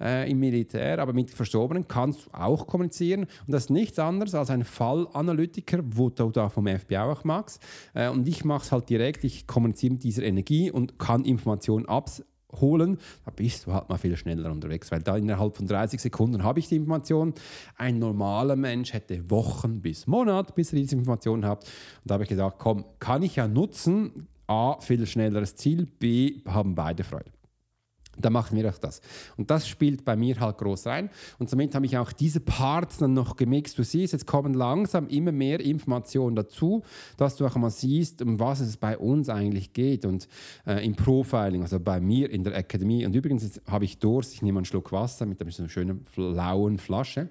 äh, 0.00 0.30
im 0.30 0.38
Militär, 0.38 0.98
aber 1.00 1.12
mit 1.12 1.30
Verstorbenen 1.30 1.88
kannst 1.88 2.26
du 2.26 2.30
auch 2.32 2.66
kommunizieren. 2.66 3.22
Und 3.46 3.52
das 3.52 3.64
ist 3.64 3.70
nichts 3.70 3.98
anderes 3.98 4.34
als 4.34 4.50
ein 4.50 4.64
Fallanalytiker, 4.64 5.80
wo 5.84 6.08
du 6.10 6.30
da 6.30 6.48
vom 6.48 6.66
FBI 6.66 6.98
auch 6.98 7.24
magst. 7.24 7.60
Äh, 7.94 8.08
und 8.08 8.28
ich 8.28 8.44
mache 8.44 8.64
es 8.64 8.72
halt 8.72 8.88
direkt, 8.88 9.24
ich 9.24 9.46
kommuniziere 9.46 9.94
mit 9.94 10.04
dieser 10.04 10.22
Energie 10.22 10.70
und 10.70 10.98
kann 10.98 11.24
Informationen 11.24 11.86
abs 11.86 12.22
holen, 12.60 12.98
da 13.24 13.30
bist 13.30 13.66
du 13.66 13.72
halt 13.72 13.88
mal 13.88 13.98
viel 13.98 14.16
schneller 14.16 14.50
unterwegs, 14.50 14.90
weil 14.90 15.02
da 15.02 15.16
innerhalb 15.16 15.56
von 15.56 15.66
30 15.66 16.00
Sekunden 16.00 16.42
habe 16.42 16.58
ich 16.58 16.68
die 16.68 16.76
Information. 16.76 17.34
Ein 17.76 17.98
normaler 17.98 18.56
Mensch 18.56 18.92
hätte 18.92 19.30
Wochen 19.30 19.80
bis 19.80 20.06
Monat, 20.06 20.54
bis 20.54 20.72
er 20.72 20.78
diese 20.78 20.96
Information 20.96 21.44
hat. 21.44 21.64
Und 21.64 22.10
da 22.10 22.14
habe 22.14 22.24
ich 22.24 22.28
gesagt, 22.28 22.58
komm, 22.58 22.84
kann 22.98 23.22
ich 23.22 23.36
ja 23.36 23.48
nutzen. 23.48 24.26
A, 24.46 24.80
viel 24.80 25.06
schnelleres 25.06 25.54
Ziel, 25.54 25.86
B, 25.86 26.42
haben 26.44 26.74
beide 26.74 27.04
Freude. 27.04 27.30
Da 28.24 28.30
machen 28.30 28.56
wir 28.56 28.68
auch 28.68 28.78
das. 28.78 29.00
Und 29.36 29.50
das 29.50 29.68
spielt 29.68 30.04
bei 30.04 30.16
mir 30.16 30.38
halt 30.40 30.58
groß 30.58 30.86
rein. 30.86 31.10
Und 31.38 31.50
somit 31.50 31.74
habe 31.74 31.86
ich 31.86 31.96
auch 31.96 32.12
diese 32.12 32.40
Parts 32.40 32.98
dann 32.98 33.14
noch 33.14 33.36
gemixt. 33.36 33.78
Du 33.78 33.82
siehst, 33.82 34.12
jetzt 34.12 34.26
kommen 34.26 34.54
langsam 34.54 35.08
immer 35.08 35.32
mehr 35.32 35.60
Informationen 35.60 36.36
dazu, 36.36 36.82
dass 37.16 37.36
du 37.36 37.46
auch 37.46 37.56
mal 37.56 37.70
siehst, 37.70 38.22
um 38.22 38.38
was 38.38 38.60
es 38.60 38.76
bei 38.76 38.96
uns 38.98 39.28
eigentlich 39.28 39.72
geht. 39.72 40.04
Und 40.04 40.28
äh, 40.66 40.84
im 40.84 40.94
Profiling, 40.94 41.62
also 41.62 41.80
bei 41.80 42.00
mir 42.00 42.30
in 42.30 42.44
der 42.44 42.56
Akademie. 42.56 43.04
Und 43.06 43.14
übrigens 43.14 43.42
jetzt 43.42 43.62
habe 43.66 43.84
ich 43.84 43.98
Durst, 43.98 44.34
ich 44.34 44.42
nehme 44.42 44.58
einen 44.58 44.64
Schluck 44.64 44.92
Wasser 44.92 45.26
mit 45.26 45.40
einer 45.40 45.68
schönen 45.68 46.04
blauen 46.14 46.78
Flasche. 46.78 47.28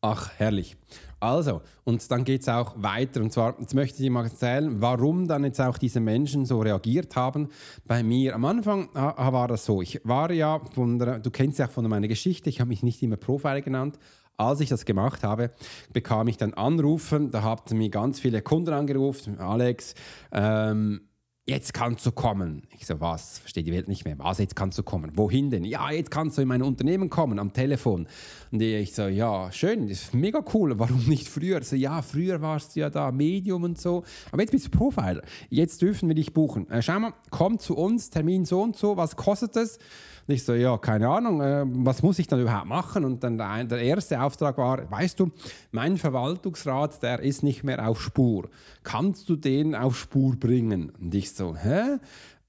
Ach, 0.00 0.30
herrlich. 0.36 0.76
Also, 1.18 1.62
und 1.84 2.10
dann 2.10 2.24
geht 2.24 2.42
es 2.42 2.48
auch 2.48 2.74
weiter. 2.76 3.20
Und 3.22 3.32
zwar, 3.32 3.58
jetzt 3.58 3.74
möchte 3.74 4.02
ich 4.02 4.10
mal 4.10 4.24
erzählen, 4.24 4.80
warum 4.80 5.26
dann 5.26 5.44
jetzt 5.44 5.60
auch 5.60 5.78
diese 5.78 5.98
Menschen 5.98 6.44
so 6.44 6.60
reagiert 6.60 7.16
haben 7.16 7.48
bei 7.86 8.02
mir. 8.02 8.34
Am 8.34 8.44
Anfang 8.44 8.90
war 8.94 9.48
das 9.48 9.64
so. 9.64 9.80
Ich 9.80 10.00
war 10.04 10.30
ja 10.30 10.60
von 10.74 10.98
der, 10.98 11.18
du 11.18 11.30
kennst 11.30 11.58
ja 11.58 11.68
von 11.68 11.88
meiner 11.88 12.08
Geschichte, 12.08 12.50
ich 12.50 12.60
habe 12.60 12.68
mich 12.68 12.82
nicht 12.82 13.02
immer 13.02 13.16
Profiler 13.16 13.62
genannt. 13.62 13.98
Als 14.36 14.60
ich 14.60 14.68
das 14.68 14.84
gemacht 14.84 15.24
habe, 15.24 15.50
bekam 15.94 16.28
ich 16.28 16.36
dann 16.36 16.52
Anrufen. 16.52 17.30
Da 17.30 17.42
haben 17.42 17.78
mir 17.78 17.88
ganz 17.88 18.20
viele 18.20 18.42
Kunden 18.42 18.74
angerufen. 18.74 19.40
Alex, 19.40 19.94
ähm, 20.30 21.08
jetzt 21.46 21.72
kannst 21.72 22.04
du 22.04 22.10
kommen. 22.10 22.62
Ich 22.76 22.86
so, 22.86 23.00
was? 23.00 23.38
Versteht 23.38 23.66
die 23.66 23.72
Welt 23.72 23.86
nicht 23.86 24.04
mehr. 24.04 24.18
Was, 24.18 24.38
jetzt 24.38 24.56
kannst 24.56 24.76
du 24.78 24.82
kommen? 24.82 25.12
Wohin 25.14 25.50
denn? 25.50 25.64
Ja, 25.64 25.90
jetzt 25.92 26.10
kannst 26.10 26.36
du 26.36 26.42
in 26.42 26.48
mein 26.48 26.62
Unternehmen 26.62 27.08
kommen, 27.08 27.38
am 27.38 27.52
Telefon. 27.52 28.08
Und 28.50 28.60
ich 28.60 28.94
so, 28.94 29.06
ja, 29.06 29.50
schön, 29.52 29.88
das 29.88 30.02
ist 30.02 30.14
mega 30.14 30.44
cool. 30.52 30.76
Warum 30.78 31.04
nicht 31.06 31.28
früher? 31.28 31.62
So, 31.62 31.76
ja, 31.76 32.02
früher 32.02 32.42
warst 32.42 32.74
du 32.74 32.80
ja 32.80 32.90
da 32.90 33.12
Medium 33.12 33.62
und 33.62 33.80
so. 33.80 34.02
Aber 34.32 34.42
jetzt 34.42 34.50
bist 34.50 34.66
du 34.66 34.70
Profiler. 34.70 35.22
Jetzt 35.48 35.82
dürfen 35.82 36.08
wir 36.08 36.16
dich 36.16 36.34
buchen. 36.34 36.68
Äh, 36.68 36.82
schau 36.82 36.98
mal, 36.98 37.14
komm 37.30 37.60
zu 37.60 37.76
uns, 37.76 38.10
Termin 38.10 38.44
so 38.44 38.62
und 38.62 38.76
so. 38.76 38.96
Was 38.96 39.14
kostet 39.14 39.54
es? 39.56 39.78
Und 40.26 40.34
ich 40.34 40.44
so, 40.44 40.54
ja, 40.54 40.76
keine 40.78 41.08
Ahnung, 41.08 41.40
äh, 41.40 41.64
was 41.66 42.02
muss 42.02 42.18
ich 42.18 42.26
dann 42.26 42.40
überhaupt 42.40 42.66
machen? 42.66 43.04
Und 43.04 43.22
dann 43.22 43.38
der, 43.38 43.64
der 43.64 43.82
erste 43.82 44.20
Auftrag 44.20 44.58
war, 44.58 44.90
weißt 44.90 45.20
du, 45.20 45.30
mein 45.70 45.96
Verwaltungsrat, 45.96 47.02
der 47.02 47.20
ist 47.20 47.42
nicht 47.42 47.62
mehr 47.62 47.88
auf 47.88 48.02
Spur. 48.02 48.48
Kannst 48.82 49.28
du 49.28 49.36
den 49.36 49.74
auf 49.74 49.96
Spur 49.96 50.34
bringen? 50.36 50.90
Und 51.00 51.14
ich 51.14 51.32
so, 51.32 51.56
hä? 51.56 51.98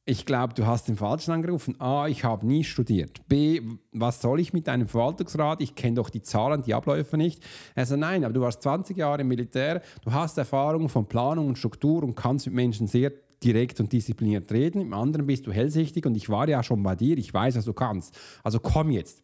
Ich 0.09 0.25
glaube, 0.25 0.53
du 0.53 0.65
hast 0.65 0.87
den 0.87 0.95
Falschen 0.95 1.31
angerufen. 1.31 1.75
A, 1.81 2.07
ich 2.07 2.23
habe 2.23 2.47
nie 2.47 2.63
studiert. 2.63 3.27
B, 3.27 3.61
was 3.91 4.21
soll 4.21 4.39
ich 4.39 4.53
mit 4.53 4.65
deinem 4.65 4.87
Verwaltungsrat? 4.87 5.61
Ich 5.61 5.75
kenne 5.75 5.95
doch 5.95 6.09
die 6.09 6.21
Zahlen, 6.21 6.61
die 6.61 6.73
Abläufe 6.73 7.17
nicht. 7.17 7.43
Also 7.75 7.97
nein, 7.97 8.23
aber 8.23 8.33
du 8.33 8.39
warst 8.39 8.63
20 8.63 8.95
Jahre 8.95 9.21
im 9.21 9.27
Militär, 9.27 9.81
du 10.05 10.13
hast 10.13 10.37
Erfahrung 10.37 10.87
von 10.87 11.07
Planung 11.07 11.49
und 11.49 11.57
Struktur 11.57 12.03
und 12.03 12.15
kannst 12.15 12.45
mit 12.45 12.55
Menschen 12.55 12.87
sehr 12.87 13.11
direkt 13.43 13.79
und 13.79 13.91
diszipliniert 13.91 14.51
reden, 14.51 14.81
im 14.81 14.93
anderen 14.93 15.27
bist 15.27 15.47
du 15.47 15.51
hellsichtig 15.51 16.05
und 16.05 16.15
ich 16.15 16.29
war 16.29 16.47
ja 16.47 16.63
schon 16.63 16.81
bei 16.83 16.95
dir, 16.95 17.17
ich 17.17 17.33
weiß, 17.33 17.55
was 17.57 17.65
du 17.65 17.73
kannst. 17.73 18.17
Also 18.43 18.59
komm 18.59 18.91
jetzt. 18.91 19.23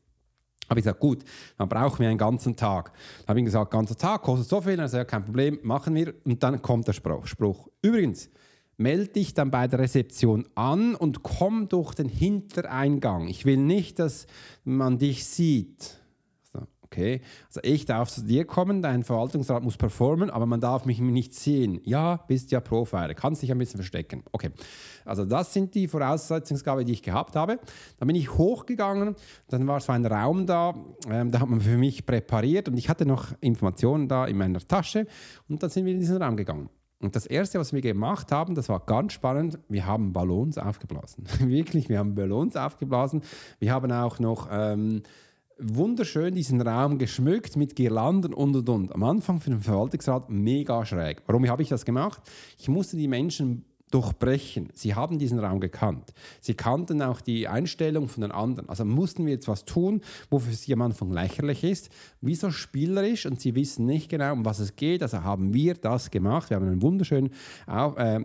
Habe 0.70 0.80
ich 0.80 0.86
gesagt, 0.86 1.00
gut, 1.00 1.24
dann 1.58 1.68
brauchen 1.68 2.00
wir 2.00 2.10
einen 2.10 2.18
ganzen 2.18 2.56
Tag. 2.56 2.94
Dann 3.20 3.28
habe 3.28 3.40
ich 3.40 3.46
gesagt, 3.46 3.72
ganzer 3.72 3.98
Tag 3.98 4.22
kostet 4.22 4.48
so 4.48 4.62
viel, 4.62 4.80
also 4.80 4.98
ja, 4.98 5.06
kein 5.06 5.26
Problem, 5.26 5.60
machen 5.62 5.94
wir. 5.94 6.14
Und 6.26 6.42
dann 6.42 6.62
kommt 6.62 6.88
der 6.88 6.94
Spruch. 6.94 7.28
Spruch. 7.28 7.68
Übrigens, 7.82 8.30
melde 8.78 9.08
dich 9.08 9.34
dann 9.34 9.52
bei 9.52 9.68
der 9.68 9.80
Rezeption 9.80 10.48
an 10.56 10.96
und 10.96 11.22
komm 11.22 11.68
durch 11.68 11.94
den 11.94 12.08
Hintereingang. 12.08 13.28
Ich 13.28 13.46
will 13.46 13.58
nicht, 13.58 14.00
dass 14.00 14.26
man 14.64 14.98
dich 14.98 15.26
sieht. 15.26 16.00
Okay, 16.94 17.22
also 17.48 17.60
ich 17.64 17.86
darf 17.86 18.12
zu 18.12 18.22
dir 18.22 18.46
kommen, 18.46 18.84
dein 18.84 19.04
Verwaltungsrat 19.04 19.64
muss 19.64 19.78
performen, 19.78 20.30
aber 20.30 20.46
man 20.46 20.62
darf 20.62 20.86
mich 20.86 21.00
nicht 21.00 21.34
sehen. 21.34 21.82
Ja, 21.86 22.18
bist 22.28 22.52
ja 22.52 22.60
Profiler, 22.60 23.16
kannst 23.16 23.42
dich 23.42 23.52
ein 23.52 23.58
bisschen 23.58 23.80
verstecken. 23.80 24.24
Okay, 24.32 24.52
also 25.04 25.26
das 25.26 25.52
sind 25.52 25.74
die 25.74 25.88
Voraussetzungsgabe, 25.88 26.86
die 26.86 26.94
ich 26.94 27.02
gehabt 27.02 27.36
habe. 27.36 27.58
Dann 27.98 28.08
bin 28.08 28.16
ich 28.16 28.38
hochgegangen, 28.38 29.16
dann 29.48 29.66
war 29.66 29.80
so 29.80 29.92
ein 29.92 30.06
Raum 30.06 30.46
da, 30.46 30.76
ähm, 31.10 31.32
da 31.32 31.40
hat 31.40 31.50
man 31.50 31.62
für 31.62 31.78
mich 31.78 32.06
präpariert 32.06 32.70
und 32.70 32.78
ich 32.78 32.90
hatte 32.90 33.08
noch 33.08 33.30
Informationen 33.42 34.08
da 34.08 34.28
in 34.28 34.38
meiner 34.38 34.60
Tasche 34.60 35.08
und 35.50 35.64
dann 35.64 35.72
sind 35.72 35.86
wir 35.86 35.94
in 35.94 36.00
diesen 36.00 36.22
Raum 36.22 36.38
gegangen. 36.38 36.70
Und 37.00 37.16
das 37.16 37.26
Erste, 37.26 37.58
was 37.58 37.74
wir 37.74 37.82
gemacht 37.82 38.32
haben, 38.32 38.54
das 38.54 38.70
war 38.70 38.82
ganz 38.82 39.14
spannend, 39.14 39.58
wir 39.68 39.88
haben 39.88 40.14
Ballons 40.14 40.60
aufgeblasen. 40.60 41.26
Wirklich, 41.40 41.90
wir 41.90 41.98
haben 41.98 42.14
Ballons 42.14 42.56
aufgeblasen. 42.56 43.24
Wir 43.58 43.74
haben 43.74 43.92
auch 43.92 44.20
noch... 44.20 44.48
Ähm, 44.52 45.02
wunderschön 45.64 46.36
diesen 46.36 46.62
Raum 46.62 46.98
geschmückt 46.98 47.56
mit 47.56 47.76
Girlanden 47.76 48.34
und 48.34 48.56
und 48.56 48.70
und. 48.70 48.94
Am 48.94 49.04
Anfang 49.04 49.40
für 49.40 49.50
den 49.50 49.62
Verwaltungsrat 49.62 50.30
mega 50.30 50.86
schräg. 50.86 51.22
Warum 51.26 51.48
habe 51.48 51.62
ich 51.62 51.70
das 51.70 51.86
gemacht? 51.86 52.22
Ich 52.58 52.68
musste 52.68 52.98
die 52.98 53.08
Menschen 53.08 53.66
durchbrechen. 53.94 54.70
Sie 54.74 54.96
haben 54.96 55.20
diesen 55.20 55.40
Raum 55.40 55.60
gekannt. 55.60 56.14
Sie 56.42 56.56
kannten 56.56 57.02
auch 57.02 57.22
die 57.22 57.48
Einstellung 57.48 58.08
von 58.08 58.22
den 58.22 58.32
anderen. 58.32 58.68
Also 58.68 58.86
mussten 58.86 59.26
wir 59.26 59.34
jetzt 59.34 59.48
was 59.48 59.66
tun, 59.66 60.02
wofür 60.32 60.54
sie 60.54 60.74
am 60.74 60.82
Anfang 60.82 61.12
lächerlich 61.12 61.64
ist, 61.64 61.90
wie 62.20 62.34
so 62.34 62.50
spielerisch 62.50 63.28
und 63.28 63.40
sie 63.40 63.54
wissen 63.54 63.86
nicht 63.86 64.10
genau, 64.10 64.34
um 64.34 64.46
was 64.46 64.60
es 64.60 64.76
geht. 64.76 65.04
Also 65.04 65.24
haben 65.24 65.54
wir 65.54 65.76
das 65.76 66.10
gemacht. 66.10 66.50
Wir 66.50 66.58
haben 66.58 66.68
einen 66.68 66.82
wunderschönen 66.82 67.32
äh, 67.68 68.22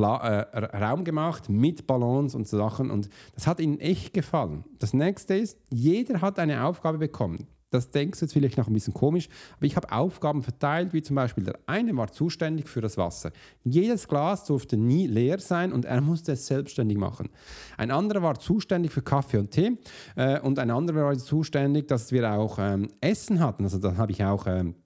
Bla 0.00 0.40
äh, 0.40 0.76
Raum 0.78 1.04
gemacht 1.04 1.50
mit 1.50 1.86
Ballons 1.86 2.34
und 2.34 2.48
so 2.48 2.56
Sachen 2.56 2.90
und 2.90 3.10
das 3.34 3.46
hat 3.46 3.60
ihnen 3.60 3.78
echt 3.80 4.14
gefallen. 4.14 4.64
Das 4.78 4.94
nächste 4.94 5.34
ist, 5.34 5.58
jeder 5.68 6.22
hat 6.22 6.38
eine 6.38 6.64
Aufgabe 6.64 6.96
bekommen. 6.96 7.48
Das 7.70 7.90
denkst 7.90 8.18
du 8.18 8.24
jetzt 8.24 8.32
vielleicht 8.32 8.56
noch 8.56 8.66
ein 8.66 8.72
bisschen 8.72 8.94
komisch, 8.94 9.28
aber 9.58 9.66
ich 9.66 9.76
habe 9.76 9.92
Aufgaben 9.92 10.42
verteilt, 10.42 10.94
wie 10.94 11.02
zum 11.02 11.16
Beispiel 11.16 11.44
der 11.44 11.58
eine 11.66 11.94
war 11.98 12.10
zuständig 12.10 12.66
für 12.66 12.80
das 12.80 12.96
Wasser. 12.96 13.30
Jedes 13.62 14.08
Glas 14.08 14.46
durfte 14.46 14.78
nie 14.78 15.06
leer 15.06 15.38
sein 15.38 15.70
und 15.70 15.84
er 15.84 16.00
musste 16.00 16.32
es 16.32 16.46
selbstständig 16.46 16.96
machen. 16.96 17.28
Ein 17.76 17.90
anderer 17.90 18.22
war 18.22 18.38
zuständig 18.38 18.92
für 18.92 19.02
Kaffee 19.02 19.36
und 19.36 19.50
Tee 19.50 19.76
äh, 20.16 20.40
und 20.40 20.58
ein 20.58 20.70
anderer 20.70 21.04
war 21.04 21.18
zuständig, 21.18 21.88
dass 21.88 22.10
wir 22.10 22.32
auch 22.32 22.58
ähm, 22.58 22.88
Essen 23.02 23.38
hatten. 23.38 23.64
Also 23.64 23.76
da 23.76 23.98
habe 23.98 24.12
ich 24.12 24.24
auch 24.24 24.46
ähm, 24.46 24.76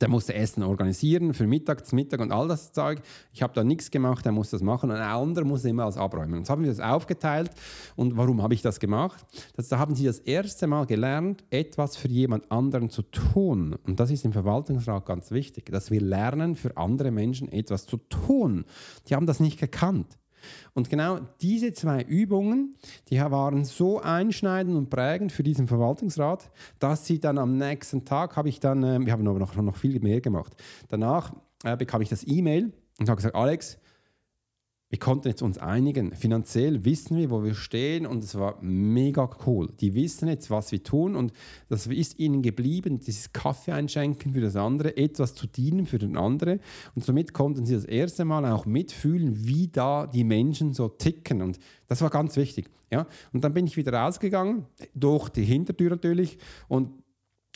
der 0.00 0.08
musste 0.08 0.34
Essen 0.34 0.62
organisieren 0.62 1.34
für 1.34 1.46
Mittag, 1.46 1.92
Mittag 1.92 2.20
und 2.20 2.32
all 2.32 2.48
das 2.48 2.72
Zeug. 2.72 3.02
Ich 3.32 3.42
habe 3.42 3.52
da 3.54 3.64
nichts 3.64 3.90
gemacht, 3.90 4.24
er 4.26 4.32
musste 4.32 4.56
das 4.56 4.62
machen 4.62 4.90
und 4.90 4.96
ein 4.96 5.02
anderer 5.02 5.44
musste 5.44 5.68
immer 5.68 5.84
alles 5.84 5.96
abräumen. 5.96 6.38
Und 6.38 6.46
so 6.46 6.52
haben 6.52 6.62
wir 6.62 6.70
das 6.70 6.80
aufgeteilt. 6.80 7.50
Und 7.96 8.16
warum 8.16 8.42
habe 8.42 8.54
ich 8.54 8.62
das 8.62 8.80
gemacht? 8.80 9.24
Das, 9.56 9.68
da 9.68 9.78
haben 9.78 9.94
sie 9.94 10.04
das 10.04 10.18
erste 10.18 10.66
Mal 10.66 10.86
gelernt, 10.86 11.44
etwas 11.50 11.96
für 11.96 12.08
jemand 12.08 12.50
anderen 12.50 12.90
zu 12.90 13.02
tun. 13.02 13.76
Und 13.86 14.00
das 14.00 14.10
ist 14.10 14.24
im 14.24 14.32
Verwaltungsrat 14.32 15.04
ganz 15.06 15.30
wichtig, 15.30 15.66
dass 15.66 15.90
wir 15.90 16.00
lernen, 16.00 16.56
für 16.56 16.76
andere 16.76 17.10
Menschen 17.10 17.50
etwas 17.52 17.86
zu 17.86 17.96
tun. 17.96 18.64
Die 19.08 19.14
haben 19.14 19.26
das 19.26 19.40
nicht 19.40 19.58
gekannt. 19.58 20.19
Und 20.74 20.90
genau 20.90 21.18
diese 21.40 21.72
zwei 21.72 22.02
Übungen, 22.02 22.76
die 23.08 23.20
waren 23.20 23.64
so 23.64 24.00
einschneidend 24.00 24.76
und 24.76 24.90
prägend 24.90 25.32
für 25.32 25.42
diesen 25.42 25.66
Verwaltungsrat, 25.66 26.50
dass 26.78 27.06
sie 27.06 27.18
dann 27.18 27.38
am 27.38 27.56
nächsten 27.56 28.04
Tag 28.04 28.36
habe 28.36 28.48
ich 28.48 28.60
dann, 28.60 28.82
äh, 28.82 29.00
wir 29.04 29.12
haben 29.12 29.26
aber 29.26 29.38
noch, 29.38 29.54
noch 29.56 29.76
viel 29.76 30.00
mehr 30.00 30.20
gemacht. 30.20 30.54
Danach 30.88 31.32
äh, 31.64 31.76
bekam 31.76 32.02
ich 32.02 32.08
das 32.08 32.26
E-Mail 32.26 32.72
und 32.98 33.08
habe 33.08 33.16
gesagt, 33.16 33.34
Alex, 33.34 33.78
wir 34.90 34.98
konnten 34.98 35.28
jetzt 35.28 35.40
uns 35.40 35.56
einigen. 35.56 36.16
Finanziell 36.16 36.84
wissen 36.84 37.16
wir, 37.16 37.30
wo 37.30 37.44
wir 37.44 37.54
stehen 37.54 38.06
und 38.06 38.24
es 38.24 38.34
war 38.34 38.60
mega 38.60 39.30
cool. 39.46 39.68
Die 39.80 39.94
wissen 39.94 40.26
jetzt, 40.26 40.50
was 40.50 40.72
wir 40.72 40.82
tun 40.82 41.14
und 41.14 41.32
das 41.68 41.86
ist 41.86 42.18
ihnen 42.18 42.42
geblieben, 42.42 42.98
dieses 42.98 43.32
Kaffee 43.32 43.70
einschenken 43.70 44.34
für 44.34 44.40
das 44.40 44.56
andere, 44.56 44.96
etwas 44.96 45.34
zu 45.34 45.46
dienen 45.46 45.86
für 45.86 45.98
den 45.98 46.16
anderen 46.16 46.58
und 46.96 47.04
somit 47.04 47.32
konnten 47.32 47.64
sie 47.64 47.74
das 47.74 47.84
erste 47.84 48.24
Mal 48.24 48.44
auch 48.46 48.66
mitfühlen, 48.66 49.46
wie 49.46 49.68
da 49.68 50.08
die 50.08 50.24
Menschen 50.24 50.74
so 50.74 50.88
ticken 50.88 51.40
und 51.40 51.60
das 51.86 52.02
war 52.02 52.10
ganz 52.10 52.36
wichtig. 52.36 52.68
Ja? 52.90 53.06
Und 53.32 53.44
dann 53.44 53.54
bin 53.54 53.68
ich 53.68 53.76
wieder 53.76 53.92
rausgegangen, 53.92 54.66
durch 54.92 55.28
die 55.28 55.44
Hintertür 55.44 55.90
natürlich 55.90 56.36
und 56.66 56.90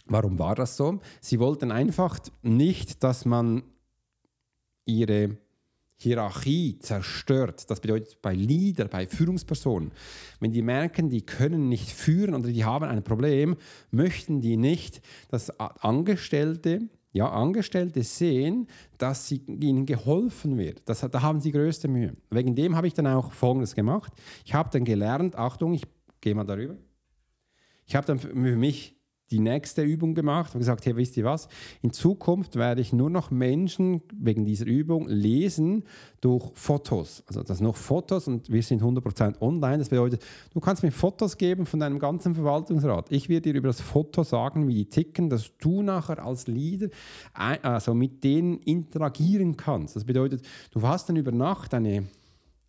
warum 0.06 0.38
war 0.38 0.54
das 0.54 0.76
so? 0.76 1.00
Sie 1.20 1.40
wollten 1.40 1.72
einfach 1.72 2.20
nicht, 2.42 3.02
dass 3.02 3.24
man 3.24 3.64
ihre 4.84 5.38
Hierarchie 6.04 6.78
zerstört. 6.78 7.68
Das 7.70 7.80
bedeutet 7.80 8.22
bei 8.22 8.34
Leader, 8.34 8.86
bei 8.86 9.06
Führungspersonen, 9.06 9.90
wenn 10.40 10.52
die 10.52 10.62
merken, 10.62 11.10
die 11.10 11.22
können 11.22 11.68
nicht 11.68 11.90
führen 11.90 12.34
oder 12.34 12.48
die 12.48 12.64
haben 12.64 12.84
ein 12.84 13.02
Problem, 13.02 13.56
möchten 13.90 14.40
die 14.40 14.56
nicht, 14.56 15.00
dass 15.28 15.50
Angestellte, 15.58 16.88
ja, 17.12 17.30
Angestellte 17.30 18.02
sehen, 18.02 18.68
dass 18.98 19.28
sie, 19.28 19.42
ihnen 19.46 19.86
geholfen 19.86 20.58
wird. 20.58 20.82
Das, 20.86 21.00
da 21.00 21.22
haben 21.22 21.40
sie 21.40 21.52
größte 21.52 21.88
Mühe. 21.88 22.14
Wegen 22.30 22.54
dem 22.54 22.76
habe 22.76 22.86
ich 22.86 22.94
dann 22.94 23.06
auch 23.06 23.32
Folgendes 23.32 23.74
gemacht. 23.74 24.12
Ich 24.44 24.54
habe 24.54 24.70
dann 24.72 24.84
gelernt, 24.84 25.36
Achtung, 25.36 25.74
ich 25.74 25.84
gehe 26.20 26.34
mal 26.34 26.44
darüber. 26.44 26.76
Ich 27.86 27.94
habe 27.94 28.06
dann 28.06 28.18
für 28.18 28.34
mich 28.34 28.96
die 29.30 29.40
nächste 29.40 29.82
Übung 29.82 30.14
gemacht 30.14 30.54
und 30.54 30.60
gesagt, 30.60 30.84
hey, 30.86 30.96
wisst 30.96 31.16
ihr 31.16 31.24
was? 31.24 31.48
In 31.82 31.92
Zukunft 31.92 32.56
werde 32.56 32.80
ich 32.80 32.92
nur 32.92 33.10
noch 33.10 33.30
Menschen 33.30 34.02
wegen 34.14 34.44
dieser 34.44 34.66
Übung 34.66 35.08
lesen 35.08 35.84
durch 36.20 36.52
Fotos. 36.54 37.22
Also 37.26 37.42
das 37.42 37.60
noch 37.60 37.76
Fotos 37.76 38.28
und 38.28 38.50
wir 38.50 38.62
sind 38.62 38.82
100% 38.82 39.40
online. 39.40 39.78
Das 39.78 39.88
bedeutet, 39.88 40.24
du 40.52 40.60
kannst 40.60 40.82
mir 40.82 40.92
Fotos 40.92 41.36
geben 41.36 41.66
von 41.66 41.80
deinem 41.80 41.98
ganzen 41.98 42.34
Verwaltungsrat. 42.34 43.10
Ich 43.10 43.28
werde 43.28 43.52
dir 43.52 43.58
über 43.58 43.68
das 43.68 43.80
Foto 43.80 44.22
sagen, 44.22 44.68
wie 44.68 44.74
die 44.74 44.88
ticken, 44.88 45.30
dass 45.30 45.56
du 45.58 45.82
nachher 45.82 46.24
als 46.24 46.46
Leader 46.46 46.88
also 47.32 47.94
mit 47.94 48.22
denen 48.24 48.58
interagieren 48.58 49.56
kannst. 49.56 49.96
Das 49.96 50.04
bedeutet, 50.04 50.42
du 50.70 50.82
hast 50.82 51.08
dann 51.08 51.16
über 51.16 51.32
Nacht 51.32 51.74
eine 51.74 52.04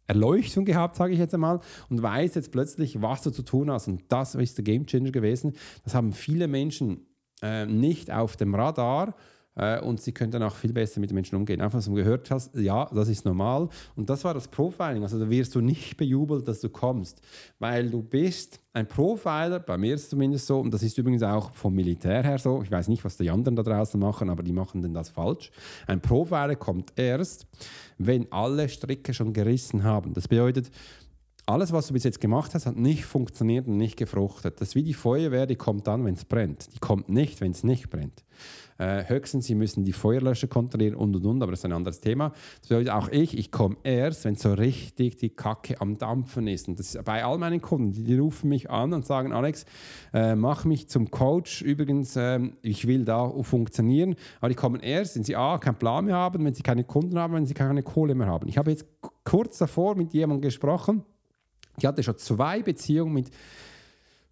Erleuchtung 0.08 0.66
gehabt, 0.66 0.96
sage 0.96 1.14
ich 1.14 1.20
jetzt 1.20 1.34
einmal, 1.34 1.60
und 1.90 2.02
weiß 2.02 2.36
jetzt 2.36 2.52
plötzlich, 2.52 3.02
was 3.02 3.22
du 3.24 3.32
zu 3.32 3.44
tun 3.44 3.72
hast. 3.72 3.88
Und 3.88 4.04
das 4.10 4.36
ist 4.36 4.58
der 4.58 4.64
Game 4.64 4.86
Changer 4.86 5.12
gewesen. 5.12 5.54
Das 5.84 5.96
haben 5.96 6.14
viele 6.14 6.48
Menschen 6.48 7.06
äh, 7.42 7.66
nicht 7.66 8.12
auf 8.12 8.38
dem 8.38 8.56
Radar 8.56 9.16
äh, 9.56 9.80
und 9.80 10.02
sie 10.02 10.12
können 10.12 10.32
dann 10.32 10.44
auch 10.44 10.56
viel 10.56 10.74
besser 10.74 11.00
mit 11.00 11.10
den 11.10 11.16
Menschen 11.16 11.36
umgehen. 11.36 11.62
Einfach, 11.62 11.78
was 11.78 11.86
du 11.86 11.94
gehört 11.94 12.30
hast, 12.32 12.56
ja, 12.56 12.90
das 12.94 13.08
ist 13.08 13.26
normal. 13.26 13.70
Und 13.96 14.10
das 14.10 14.24
war 14.24 14.34
das 14.34 14.48
Profiling. 14.48 15.04
Also 15.04 15.20
da 15.20 15.30
wirst 15.30 15.56
du 15.56 15.62
nicht 15.62 15.98
bejubelt, 15.98 16.48
dass 16.48 16.62
du 16.62 16.70
kommst, 16.70 17.22
weil 17.60 17.90
du 17.90 18.02
bist 18.02 18.60
ein 18.74 18.88
Profiler, 18.88 19.60
bei 19.60 19.78
mir 19.78 19.96
ist 19.96 20.04
es 20.04 20.10
zumindest 20.10 20.48
so, 20.48 20.60
und 20.60 20.74
das 20.74 20.84
ist 20.84 20.98
übrigens 20.98 21.24
auch 21.24 21.54
vom 21.54 21.74
Militär 21.74 22.24
her 22.24 22.38
so, 22.38 22.62
ich 22.62 22.70
weiß 22.70 22.90
nicht, 22.90 23.06
was 23.06 23.16
die 23.16 23.30
anderen 23.30 23.56
da 23.56 23.64
draußen 23.64 23.98
machen, 23.98 24.30
aber 24.30 24.44
die 24.44 24.52
machen 24.52 24.82
denn 24.82 24.94
das 24.94 25.10
falsch. 25.10 25.50
Ein 25.88 26.02
Profiler 26.02 26.58
kommt 26.58 26.92
erst, 26.98 27.48
wenn 27.98 28.30
alle 28.34 28.68
Stricke 28.68 29.14
schon 29.14 29.32
gerissen 29.32 29.84
haben. 29.84 30.14
Das 30.14 30.28
bedeutet, 30.28 30.70
alles, 31.46 31.72
was 31.72 31.88
du 31.88 31.94
bis 31.94 32.04
jetzt 32.04 32.20
gemacht 32.20 32.54
hast, 32.56 32.66
hat 32.66 32.76
nicht 32.76 33.06
funktioniert 33.06 33.68
und 33.68 33.78
nicht 33.78 33.98
gefruchtet. 33.98 34.60
Das 34.60 34.70
ist 34.70 34.76
wie 34.76 34.84
die 34.84 34.94
Feuerwehr, 34.94 35.46
die 35.46 35.56
kommt 35.56 35.86
dann, 35.88 36.04
wenn 36.04 36.16
es 36.16 36.26
brennt. 36.26 36.74
Die 36.74 36.80
kommt 36.80 37.10
nicht, 37.10 37.40
wenn 37.40 37.52
es 37.52 37.64
nicht 37.64 37.90
brennt. 37.90 38.24
Äh, 38.78 39.06
höchstens, 39.08 39.46
sie 39.46 39.56
müssen 39.56 39.86
die 39.86 39.94
Feuerlöscher 39.94 40.48
kontrollieren 40.48 40.96
und 40.96 41.16
und 41.16 41.26
und, 41.26 41.42
aber 41.42 41.52
das 41.52 41.62
ist 41.62 41.66
ein 41.66 41.72
anderes 41.72 42.02
Thema. 42.02 42.34
Das 42.60 42.68
bedeutet 42.68 42.90
auch 42.90 43.10
ich, 43.10 43.38
ich 43.38 43.52
komme 43.52 43.78
erst, 43.84 44.26
wenn 44.26 44.36
so 44.36 44.54
richtig 44.54 45.16
die 45.18 45.30
Kacke 45.30 45.80
am 45.80 45.98
Dampfen 45.98 46.48
ist. 46.48 46.68
Und 46.68 46.80
das 46.80 46.96
ist 46.96 47.06
bei 47.06 47.24
all 47.24 47.38
meinen 47.38 47.62
Kunden, 47.62 47.92
die, 47.92 48.04
die 48.04 48.18
rufen 48.18 48.50
mich 48.50 48.70
an 48.70 48.92
und 48.92 49.06
sagen, 49.06 49.32
Alex, 49.32 49.66
äh, 50.14 50.36
mach 50.36 50.66
mich 50.66 50.90
zum 50.90 51.10
Coach. 51.10 51.62
Übrigens, 51.62 52.18
äh, 52.18 52.40
ich 52.64 52.86
will 52.86 53.06
da 53.06 53.32
funktionieren. 53.44 54.16
Aber 54.42 54.50
die 54.50 54.56
kommen 54.56 54.82
erst, 54.82 55.16
wenn 55.16 55.24
sie 55.24 55.38
A, 55.38 55.58
keinen 55.58 55.78
Plan 55.78 56.06
mehr 56.06 56.16
haben, 56.16 56.44
wenn 56.44 56.54
sie 56.54 56.64
keine 56.64 56.84
Kunden 56.84 57.18
haben, 57.18 57.34
wenn 57.34 57.46
sie 57.46 57.54
keine 57.54 57.84
Kohle 57.84 58.14
mehr 58.16 58.28
haben. 58.28 58.50
Ich 58.50 58.58
habe 58.58 58.72
jetzt 58.72 58.86
kurz 59.24 59.58
davor 59.58 59.96
mit 59.96 60.12
jemandem 60.12 60.42
gesprochen, 60.42 61.04
die 61.82 61.88
hatte 61.88 62.04
schon 62.04 62.18
zwei 62.18 62.62
Beziehungen 62.62 63.14
mit 63.14 63.32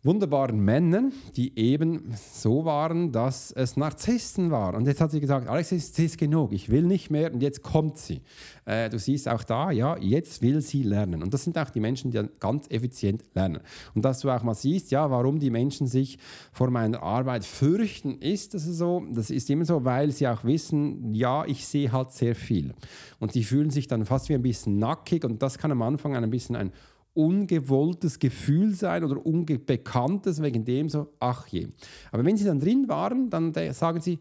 wunderbaren 0.03 0.59
Männern, 0.59 1.13
die 1.37 1.57
eben 1.57 2.13
so 2.33 2.65
waren, 2.65 3.13
dass 3.13 3.53
es 3.53 3.77
Narzissten 3.77 4.51
waren. 4.51 4.75
Und 4.75 4.85
jetzt 4.85 4.99
hat 4.99 5.11
sie 5.11 5.21
gesagt, 5.21 5.47
Alex, 5.47 5.71
es 5.71 5.97
ist 5.97 6.17
genug, 6.17 6.51
ich 6.51 6.69
will 6.69 6.83
nicht 6.83 7.09
mehr 7.09 7.33
und 7.33 7.41
jetzt 7.41 7.63
kommt 7.63 7.97
sie. 7.97 8.21
Äh, 8.65 8.89
du 8.89 8.99
siehst 8.99 9.29
auch 9.29 9.45
da, 9.45 9.71
ja, 9.71 9.97
jetzt 9.97 10.41
will 10.41 10.59
sie 10.59 10.83
lernen. 10.83 11.23
Und 11.23 11.33
das 11.33 11.45
sind 11.45 11.57
auch 11.57 11.69
die 11.69 11.79
Menschen, 11.79 12.11
die 12.11 12.21
ganz 12.39 12.67
effizient 12.69 13.23
lernen. 13.33 13.61
Und 13.95 14.03
dass 14.03 14.19
du 14.19 14.29
auch 14.29 14.43
mal 14.43 14.55
siehst, 14.55 14.91
ja, 14.91 15.09
warum 15.09 15.39
die 15.39 15.49
Menschen 15.49 15.87
sich 15.87 16.17
vor 16.51 16.69
meiner 16.69 17.01
Arbeit 17.01 17.45
fürchten, 17.45 18.17
ist 18.19 18.53
das 18.53 18.65
so. 18.65 19.05
Das 19.13 19.29
ist 19.29 19.49
immer 19.49 19.63
so, 19.63 19.85
weil 19.85 20.11
sie 20.11 20.27
auch 20.27 20.43
wissen, 20.43 21.13
ja, 21.13 21.45
ich 21.45 21.65
sehe 21.65 21.93
halt 21.93 22.11
sehr 22.11 22.35
viel. 22.35 22.73
Und 23.19 23.31
sie 23.31 23.45
fühlen 23.45 23.69
sich 23.69 23.87
dann 23.87 24.05
fast 24.05 24.27
wie 24.27 24.33
ein 24.33 24.41
bisschen 24.41 24.79
nackig 24.79 25.23
und 25.23 25.41
das 25.41 25.57
kann 25.57 25.71
am 25.71 25.81
Anfang 25.81 26.13
ein 26.13 26.29
bisschen 26.29 26.57
ein 26.57 26.73
ungewolltes 27.13 28.19
Gefühl 28.19 28.73
sein 28.73 29.03
oder 29.03 29.25
unbekanntes, 29.25 30.41
wegen 30.41 30.65
dem 30.65 30.89
so, 30.89 31.09
ach 31.19 31.47
je. 31.47 31.67
Aber 32.11 32.25
wenn 32.25 32.37
sie 32.37 32.45
dann 32.45 32.59
drin 32.59 32.87
waren, 32.87 33.29
dann 33.29 33.53
sagen 33.73 34.01
sie, 34.01 34.19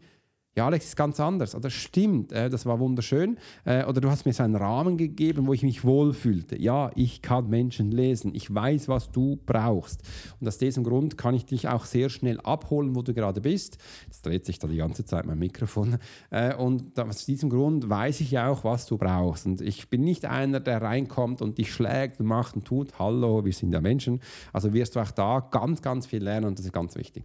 ja, 0.55 0.67
Alex 0.67 0.85
ist 0.85 0.95
ganz 0.95 1.19
anders. 1.19 1.55
Oder 1.55 1.71
stimmt, 1.71 2.31
äh, 2.31 2.47
das 2.47 2.67
war 2.67 2.79
wunderschön. 2.79 3.37
Äh, 3.65 3.85
oder 3.85 4.01
du 4.01 4.09
hast 4.11 4.25
mir 4.27 4.33
so 4.33 4.43
einen 4.43 4.55
Rahmen 4.55 4.97
gegeben, 4.97 5.47
wo 5.47 5.53
ich 5.53 5.63
mich 5.63 5.83
wohlfühlte. 5.83 6.61
Ja, 6.61 6.91
ich 6.93 7.23
kann 7.23 7.49
Menschen 7.49 7.91
lesen. 7.91 8.35
Ich 8.35 8.53
weiß, 8.53 8.87
was 8.87 9.11
du 9.11 9.39
brauchst. 9.47 10.01
Und 10.39 10.47
aus 10.47 10.59
diesem 10.59 10.83
Grund 10.83 11.17
kann 11.17 11.33
ich 11.33 11.45
dich 11.45 11.67
auch 11.69 11.85
sehr 11.85 12.09
schnell 12.09 12.39
abholen, 12.41 12.95
wo 12.95 13.01
du 13.01 13.15
gerade 13.15 13.41
bist. 13.41 13.79
Jetzt 14.05 14.23
dreht 14.25 14.45
sich 14.45 14.59
da 14.59 14.67
die 14.67 14.77
ganze 14.77 15.05
Zeit 15.05 15.25
mein 15.25 15.39
Mikrofon. 15.39 15.97
Äh, 16.29 16.55
und 16.55 16.99
aus 16.99 17.25
diesem 17.25 17.49
Grund 17.49 17.89
weiß 17.89 18.21
ich 18.21 18.37
auch, 18.37 18.63
was 18.63 18.85
du 18.85 18.97
brauchst. 18.99 19.47
Und 19.47 19.59
ich 19.59 19.89
bin 19.89 20.01
nicht 20.01 20.25
einer, 20.25 20.59
der 20.59 20.83
reinkommt 20.83 21.41
und 21.41 21.57
dich 21.57 21.73
schlägt 21.73 22.19
und 22.19 22.27
macht 22.27 22.55
und 22.55 22.65
tut. 22.65 22.99
Hallo, 22.99 23.43
wir 23.43 23.53
sind 23.53 23.73
ja 23.73 23.81
Menschen. 23.81 24.19
Also 24.51 24.71
wirst 24.71 24.95
du 24.95 24.99
auch 24.99 25.11
da 25.11 25.39
ganz, 25.39 25.81
ganz 25.81 26.05
viel 26.05 26.23
lernen 26.23 26.45
und 26.45 26.59
das 26.59 26.65
ist 26.67 26.73
ganz 26.73 26.95
wichtig. 26.95 27.23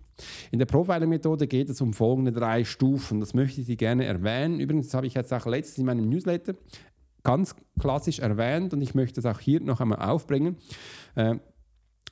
In 0.50 0.58
der 0.58 0.66
Profiling-Methode 0.66 1.46
geht 1.46 1.68
es 1.68 1.82
um 1.82 1.92
folgende 1.92 2.32
drei 2.32 2.64
Stufen 2.64 3.17
und 3.18 3.22
das 3.22 3.34
möchte 3.34 3.60
ich 3.60 3.66
dir 3.66 3.74
gerne 3.74 4.04
erwähnen. 4.04 4.60
Übrigens, 4.60 4.86
das 4.86 4.94
habe 4.94 5.08
ich 5.08 5.14
jetzt 5.14 5.34
auch 5.34 5.44
letztens 5.44 5.78
in 5.78 5.86
meinem 5.86 6.08
Newsletter 6.08 6.54
ganz 7.24 7.56
klassisch 7.80 8.20
erwähnt 8.20 8.72
und 8.72 8.80
ich 8.80 8.94
möchte 8.94 9.18
es 9.18 9.26
auch 9.26 9.40
hier 9.40 9.60
noch 9.60 9.80
einmal 9.80 9.98
aufbringen. 9.98 10.56
Äh, 11.16 11.34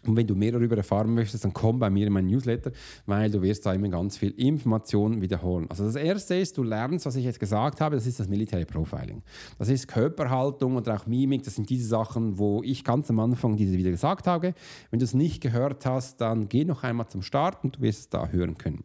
und 0.09 0.17
wenn 0.17 0.27
du 0.27 0.35
mehr 0.35 0.53
darüber 0.53 0.77
erfahren 0.77 1.15
möchtest, 1.15 1.45
dann 1.45 1.53
komm 1.53 1.79
bei 1.79 1.91
mir 1.91 2.07
in 2.07 2.13
meinen 2.13 2.29
Newsletter, 2.29 2.73
weil 3.07 3.31
du 3.31 3.43
wirst 3.43 3.67
da 3.67 3.73
immer 3.73 3.89
ganz 3.89 4.17
viel 4.17 4.31
Informationen 4.31 5.21
wiederholen. 5.21 5.67
Also 5.69 5.85
das 5.85 5.97
Erste 5.97 6.35
ist, 6.37 6.57
du 6.59 6.63
lernst, 6.63 7.07
was 7.07 7.17
ich 7.17 7.25
jetzt 7.25 7.41
gesagt 7.41 7.81
habe, 7.81 7.97
das 7.97 8.07
ist 8.07 8.21
das 8.21 8.29
Military 8.29 8.65
Profiling. 8.65 9.23
Das 9.59 9.69
ist 9.69 9.89
Körperhaltung 9.89 10.77
oder 10.77 10.97
auch 10.97 11.07
Mimik, 11.07 11.43
das 11.43 11.55
sind 11.55 11.69
diese 11.71 11.89
Sachen, 11.89 12.39
wo 12.39 12.63
ich 12.63 12.85
ganz 12.85 13.11
am 13.11 13.21
Anfang 13.21 13.57
diese 13.57 13.77
wieder 13.77 13.91
gesagt 13.91 14.27
habe. 14.27 14.55
Wenn 14.91 14.99
du 14.99 15.05
es 15.05 15.15
nicht 15.15 15.41
gehört 15.41 15.87
hast, 15.87 16.21
dann 16.21 16.49
geh 16.49 16.65
noch 16.65 16.83
einmal 16.83 17.09
zum 17.09 17.23
Start 17.23 17.65
und 17.65 17.77
du 17.77 17.81
wirst 17.81 18.01
es 18.01 18.09
da 18.09 18.29
hören 18.29 18.59
können. 18.59 18.85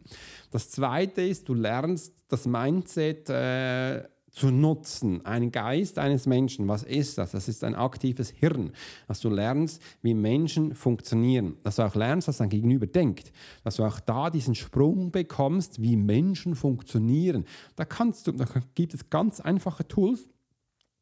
Das 0.50 0.70
Zweite 0.70 1.22
ist, 1.22 1.48
du 1.48 1.54
lernst 1.54 2.14
das 2.28 2.46
Mindset 2.46 3.28
äh, 3.30 4.02
zu 4.32 4.50
nutzen. 4.50 5.24
Ein 5.24 5.52
Geist 5.52 5.98
eines 5.98 6.26
Menschen, 6.26 6.66
was 6.66 6.82
ist 6.82 7.18
das? 7.18 7.32
Das 7.32 7.48
ist 7.48 7.62
ein 7.64 7.74
aktives 7.74 8.30
Hirn, 8.30 8.72
dass 9.06 9.20
du 9.20 9.28
lernst, 9.28 9.80
wie 10.00 10.14
Menschen 10.14 10.74
funktionieren, 10.74 11.56
dass 11.62 11.76
du 11.76 11.82
auch 11.82 11.94
lernst, 11.94 12.28
was 12.28 12.38
dein 12.38 12.48
Gegenüber 12.48 12.86
denkt, 12.86 13.30
dass 13.62 13.76
du 13.76 13.84
auch 13.84 14.00
da 14.00 14.30
diesen 14.30 14.54
Sprung 14.54 15.10
bekommst, 15.12 15.82
wie 15.82 15.96
Menschen 15.96 16.54
funktionieren. 16.54 17.44
Da 17.76 17.84
kannst 17.84 18.26
du, 18.26 18.32
da 18.32 18.46
gibt 18.74 18.94
es 18.94 19.10
ganz 19.10 19.40
einfache 19.40 19.86
Tools, 19.86 20.26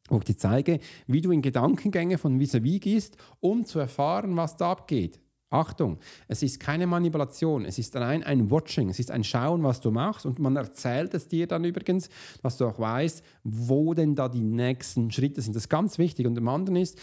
wo 0.09 0.17
ich 0.17 0.25
dir 0.25 0.37
zeige, 0.37 0.79
wie 1.07 1.21
du 1.21 1.31
in 1.31 1.41
Gedankengänge 1.41 2.17
von 2.17 2.37
vis-à-vis 2.37 2.75
-vis 2.75 2.79
gehst, 2.81 3.17
um 3.39 3.65
zu 3.65 3.79
erfahren, 3.79 4.35
was 4.35 4.57
da 4.57 4.71
abgeht. 4.71 5.21
Achtung, 5.51 5.99
es 6.29 6.41
ist 6.43 6.61
keine 6.61 6.87
Manipulation, 6.87 7.65
es 7.65 7.77
ist 7.77 7.95
rein 7.97 8.23
ein 8.23 8.49
Watching, 8.49 8.89
es 8.89 8.99
ist 8.99 9.11
ein 9.11 9.23
Schauen, 9.23 9.63
was 9.63 9.81
du 9.81 9.91
machst 9.91 10.25
und 10.25 10.39
man 10.39 10.55
erzählt 10.55 11.13
es 11.13 11.27
dir 11.27 11.45
dann 11.45 11.65
übrigens, 11.65 12.09
dass 12.41 12.57
du 12.57 12.65
auch 12.65 12.79
weißt, 12.79 13.21
wo 13.43 13.93
denn 13.93 14.15
da 14.15 14.29
die 14.29 14.43
nächsten 14.43 15.11
Schritte 15.11 15.41
sind. 15.41 15.55
Das 15.55 15.63
ist 15.63 15.69
ganz 15.69 15.97
wichtig. 15.97 16.25
Und 16.25 16.35
dem 16.35 16.47
anderen 16.47 16.77
ist, 16.77 16.97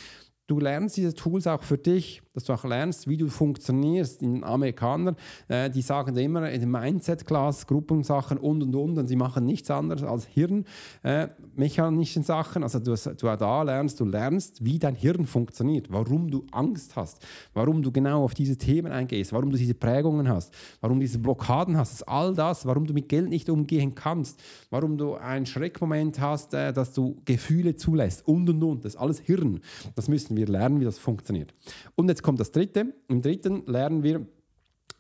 du 0.47 0.59
lernst 0.59 0.97
diese 0.97 1.15
Tools 1.15 1.47
auch 1.47 1.63
für 1.63 1.77
dich, 1.77 2.23
dass 2.39 2.45
du 2.45 2.53
auch 2.53 2.65
lernst, 2.65 3.09
wie 3.09 3.17
du 3.17 3.29
funktionierst. 3.29 4.21
Die 4.21 4.43
Amerikaner, 4.43 5.17
äh, 5.49 5.69
die 5.69 5.83
sagen 5.83 6.17
immer 6.17 6.49
in 6.51 6.71
Mindset-Class, 6.71 7.67
Gruppensachen 7.67 8.39
und 8.39 8.63
und 8.63 8.75
und, 8.75 8.99
und 8.99 9.09
sie 9.09 9.17
machen 9.17 9.45
nichts 9.45 9.71
anderes 9.71 10.05
als 10.05 10.27
hirnmechanischen 10.27 12.23
äh, 12.23 12.25
Sachen. 12.25 12.63
Also 12.63 12.79
du, 12.79 12.95
du 12.95 13.37
da 13.37 13.63
lernst, 13.63 13.99
du 13.99 14.05
lernst, 14.05 14.65
wie 14.65 14.79
dein 14.79 14.95
Hirn 14.95 15.27
funktioniert, 15.27 15.91
warum 15.91 16.31
du 16.31 16.45
Angst 16.53 16.95
hast, 16.95 17.27
warum 17.55 17.83
du 17.83 17.91
genau 17.91 18.23
auf 18.23 18.35
diese 18.35 18.57
Themen 18.57 18.93
eingehst, 18.93 19.33
warum 19.33 19.51
du 19.51 19.57
diese 19.57 19.75
Prägungen 19.75 20.29
hast, 20.29 20.55
warum 20.81 20.99
du 20.99 21.01
diese 21.01 21.19
Blockaden 21.19 21.77
hast, 21.77 21.93
das 21.93 22.03
all 22.05 22.35
das, 22.35 22.67
warum 22.67 22.87
du 22.87 22.95
mit 22.95 23.09
Geld 23.09 23.29
nicht 23.29 23.51
umgehen 23.51 23.97
kannst, 23.97 24.41
warum 24.71 24.97
du 24.97 25.15
einen 25.15 25.47
Schreckmoment 25.47 26.21
hast, 26.21 26.55
äh, 26.55 26.73
dass 26.73 26.93
du 26.93 27.21
Gefühle 27.25 27.75
zulässt 27.75 28.29
und 28.29 28.49
und 28.49 28.63
und. 28.63 28.85
Das 28.85 28.95
ist 28.95 29.01
alles 29.01 29.19
Hirn. 29.19 29.61
Das 29.97 30.07
müssen 30.09 30.37
wir 30.37 30.47
lernen, 30.47 30.79
wie 30.79 30.85
das 30.85 30.99
funktioniert. 30.99 31.53
Und 31.97 32.09
jetzt 32.09 32.23
kommt 32.29 32.41
das 32.41 32.53
dritte. 32.53 32.93
Im 33.09 33.23
dritten 33.23 33.65
lernen 33.65 34.03
wir 34.03 34.27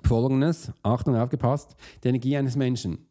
folgendes. 0.02 0.72
Achtung, 0.82 1.14
aufgepasst. 1.14 1.76
Die 2.02 2.08
Energie 2.08 2.34
eines 2.38 2.56
Menschen. 2.56 3.06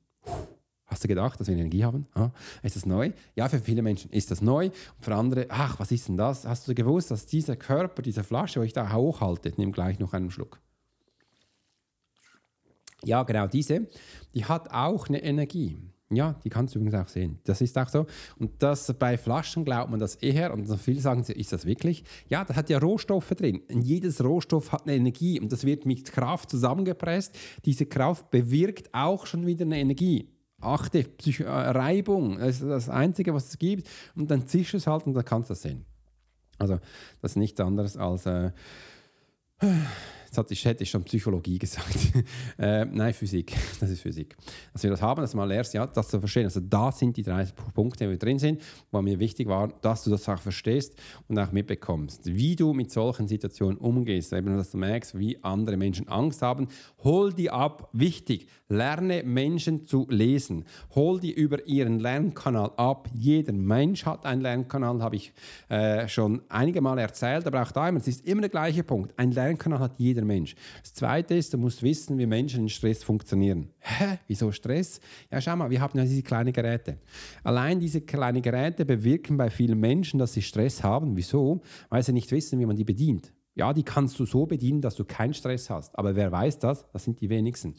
Hast 0.87 1.03
du 1.03 1.07
gedacht, 1.07 1.39
dass 1.39 1.47
wir 1.47 1.55
Energie 1.55 1.85
haben? 1.85 2.07
Ah, 2.15 2.31
ist 2.63 2.75
das 2.75 2.87
neu? 2.87 3.11
Ja, 3.35 3.47
für 3.47 3.59
viele 3.59 3.83
Menschen 3.83 4.09
ist 4.09 4.31
das 4.31 4.41
neu. 4.41 4.71
Und 4.71 4.73
für 5.01 5.13
andere, 5.13 5.45
ach, 5.49 5.79
was 5.79 5.91
ist 5.91 6.07
denn 6.07 6.17
das? 6.17 6.47
Hast 6.47 6.67
du 6.67 6.73
gewusst, 6.73 7.11
dass 7.11 7.27
dieser 7.27 7.55
Körper, 7.55 8.01
diese 8.01 8.23
Flasche, 8.23 8.59
wo 8.59 8.63
ich 8.63 8.73
da 8.73 8.91
hochhalte, 8.91 9.53
nehme 9.55 9.71
gleich 9.71 9.99
noch 9.99 10.13
einen 10.13 10.31
Schluck. 10.31 10.59
Ja, 13.03 13.21
genau 13.21 13.45
diese, 13.45 13.87
die 14.33 14.45
hat 14.45 14.71
auch 14.71 15.09
eine 15.09 15.21
Energie. 15.21 15.77
Ja, 16.09 16.35
die 16.43 16.49
kannst 16.49 16.73
du 16.73 16.79
übrigens 16.79 16.99
auch 17.01 17.09
sehen. 17.09 17.39
Das 17.43 17.59
ist 17.59 17.77
auch 17.77 17.89
so. 17.89 18.05
Und 18.37 18.63
das 18.63 18.93
bei 18.97 19.17
Flaschen 19.17 19.65
glaubt 19.65 19.91
man 19.91 19.99
das 19.99 20.15
eher. 20.15 20.53
Und 20.53 20.67
viele 20.79 21.01
sagen, 21.01 21.21
ist 21.21 21.51
das 21.51 21.65
wirklich? 21.65 22.05
Ja, 22.29 22.45
das 22.45 22.55
hat 22.55 22.69
ja 22.69 22.77
Rohstoffe 22.77 23.29
drin. 23.31 23.61
Und 23.69 23.81
jedes 23.81 24.23
Rohstoff 24.23 24.71
hat 24.71 24.83
eine 24.83 24.95
Energie 24.95 25.39
und 25.39 25.51
das 25.51 25.65
wird 25.65 25.85
mit 25.85 26.09
Kraft 26.09 26.49
zusammengepresst. 26.49 27.37
Diese 27.65 27.85
Kraft 27.85 28.31
bewirkt 28.31 28.93
auch 28.93 29.25
schon 29.25 29.45
wieder 29.45 29.65
eine 29.65 29.79
Energie. 29.79 30.29
Achte, 30.61 31.03
Psych 31.03 31.41
äh, 31.41 31.49
Reibung, 31.49 32.39
das 32.39 32.61
ist 32.61 32.69
das 32.69 32.89
Einzige, 32.89 33.33
was 33.33 33.49
es 33.49 33.57
gibt. 33.57 33.89
Und 34.15 34.31
dann 34.31 34.47
zischst 34.47 34.75
es 34.75 34.87
halt 34.87 35.05
und 35.07 35.13
dann 35.13 35.25
kannst 35.25 35.49
du 35.49 35.51
das 35.51 35.61
sehen. 35.61 35.85
Also, 36.57 36.79
das 37.21 37.31
ist 37.31 37.37
nichts 37.37 37.59
anderes 37.59 37.97
als. 37.97 38.25
Äh, 38.25 38.51
Hätte 40.37 40.83
ich 40.83 40.89
schon 40.89 41.03
Psychologie 41.03 41.57
gesagt. 41.59 41.97
äh, 42.57 42.85
nein, 42.85 43.13
Physik. 43.13 43.55
Das 43.79 43.89
ist 43.89 44.01
Physik. 44.01 44.35
Dass 44.73 44.83
wir 44.83 44.89
das 44.89 45.01
haben, 45.01 45.21
dass 45.21 45.33
mal 45.33 45.45
lernst, 45.45 45.73
ja, 45.73 45.85
das 45.85 46.07
zu 46.07 46.19
verstehen. 46.19 46.45
Also 46.45 46.59
da 46.59 46.91
sind 46.91 47.15
die 47.15 47.23
drei 47.23 47.45
Punkte, 47.73 48.09
die 48.09 48.17
drin 48.17 48.39
sind, 48.39 48.61
wo 48.91 49.01
mir 49.01 49.19
wichtig 49.19 49.47
war, 49.47 49.67
dass 49.81 50.03
du 50.03 50.09
das 50.09 50.27
auch 50.27 50.39
verstehst 50.39 50.95
und 51.27 51.37
auch 51.37 51.51
mitbekommst. 51.51 52.25
Wie 52.25 52.55
du 52.55 52.73
mit 52.73 52.91
solchen 52.91 53.27
Situationen 53.27 53.77
umgehst. 53.77 54.33
Eben, 54.33 54.57
dass 54.57 54.71
du 54.71 54.77
merkst, 54.77 55.17
wie 55.17 55.43
andere 55.43 55.77
Menschen 55.77 56.07
Angst 56.07 56.41
haben. 56.41 56.67
Hol 57.03 57.33
die 57.33 57.49
ab. 57.49 57.89
Wichtig. 57.93 58.47
Lerne 58.69 59.23
Menschen 59.23 59.85
zu 59.85 60.05
lesen. 60.09 60.65
Hol 60.93 61.21
die 61.21 61.31
über 61.31 61.65
ihren 61.67 61.99
Lernkanal 61.99 62.71
ab. 62.75 63.07
Jeder 63.13 63.53
Mensch 63.53 64.05
hat 64.05 64.25
einen 64.25 64.41
Lernkanal, 64.41 65.01
habe 65.01 65.15
ich 65.15 65.31
äh, 65.69 66.07
schon 66.09 66.41
einige 66.49 66.81
Mal 66.81 66.99
erzählt, 66.99 67.47
aber 67.47 67.61
auch 67.61 67.71
da 67.71 67.87
immer, 67.87 67.99
es 67.99 68.09
ist 68.09 68.27
immer 68.27 68.41
der 68.41 68.49
gleiche 68.49 68.83
Punkt. 68.83 69.13
Ein 69.17 69.31
Lernkanal 69.31 69.79
hat 69.79 69.93
jeder 69.97 70.25
Mensch. 70.25 70.53
Das 70.81 70.93
Zweite 70.93 71.35
ist, 71.35 71.53
du 71.53 71.57
musst 71.57 71.81
wissen, 71.81 72.17
wie 72.17 72.25
Menschen 72.25 72.63
in 72.63 72.69
Stress 72.69 73.03
funktionieren. 73.03 73.69
Hä? 73.79 74.19
Wieso 74.27 74.51
Stress? 74.51 74.99
Ja, 75.31 75.39
schau 75.39 75.55
mal, 75.55 75.69
wir 75.69 75.79
haben 75.79 75.97
ja 75.97 76.03
diese 76.03 76.23
kleinen 76.23 76.51
Geräte. 76.51 76.97
Allein 77.43 77.79
diese 77.79 78.01
kleinen 78.01 78.41
Geräte 78.41 78.83
bewirken 78.83 79.37
bei 79.37 79.49
vielen 79.49 79.79
Menschen, 79.79 80.19
dass 80.19 80.33
sie 80.33 80.41
Stress 80.41 80.83
haben. 80.83 81.15
Wieso? 81.15 81.61
Weil 81.89 82.03
sie 82.03 82.11
nicht 82.11 82.31
wissen, 82.31 82.59
wie 82.59 82.65
man 82.65 82.75
die 82.75 82.83
bedient. 82.83 83.31
Ja, 83.57 83.73
die 83.73 83.83
kannst 83.83 84.19
du 84.19 84.25
so 84.25 84.45
bedienen, 84.45 84.81
dass 84.81 84.95
du 84.95 85.03
keinen 85.03 85.33
Stress 85.33 85.69
hast. 85.71 85.97
Aber 85.97 86.15
wer 86.15 86.31
weiß 86.31 86.59
das? 86.59 86.85
Das 86.93 87.03
sind 87.03 87.19
die 87.19 87.29
wenigsten. 87.29 87.73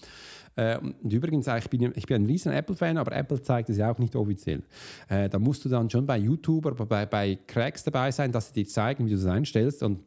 Äh, 0.56 0.78
und 0.78 1.12
übrigens, 1.12 1.46
ich 1.46 1.70
bin, 1.70 1.92
ich 1.94 2.06
bin 2.06 2.22
ein 2.22 2.26
riesen 2.26 2.52
Apple-Fan, 2.52 2.98
aber 2.98 3.12
Apple 3.12 3.40
zeigt 3.40 3.70
es 3.70 3.76
ja 3.76 3.90
auch 3.90 3.98
nicht 3.98 4.16
offiziell. 4.16 4.64
Äh, 5.08 5.28
da 5.28 5.38
musst 5.38 5.64
du 5.64 5.68
dann 5.68 5.88
schon 5.88 6.04
bei 6.04 6.18
YouTube 6.18 6.66
oder 6.66 6.84
bei, 6.84 7.06
bei 7.06 7.38
Cracks 7.46 7.84
dabei 7.84 8.10
sein, 8.10 8.32
dass 8.32 8.48
sie 8.48 8.64
dir 8.64 8.68
zeigen, 8.68 9.06
wie 9.06 9.10
du 9.10 9.16
das 9.16 9.26
einstellst. 9.26 9.84
Und 9.84 10.00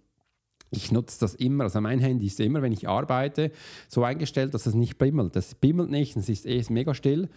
ich 0.72 0.92
nutze 0.92 1.20
das 1.22 1.36
immer, 1.36 1.66
also 1.66 1.80
mein 1.80 2.00
Handy 2.00 2.28
ist 2.28 2.40
immer, 2.42 2.62
wenn 2.62 2.74
ich 2.74 2.90
arbeite, 2.90 3.52
so 3.88 4.04
eingestellt, 4.04 4.54
dass 4.54 4.66
es 4.66 4.74
nicht 4.74 4.98
bimmelt. 4.98 5.38
Das 5.38 5.56
bimmelt 5.56 5.90
nicht, 5.90 6.18
es 6.18 6.28
ist 6.28 6.46
eh 6.46 6.62
mega 6.70 6.94
still. 6.94 7.30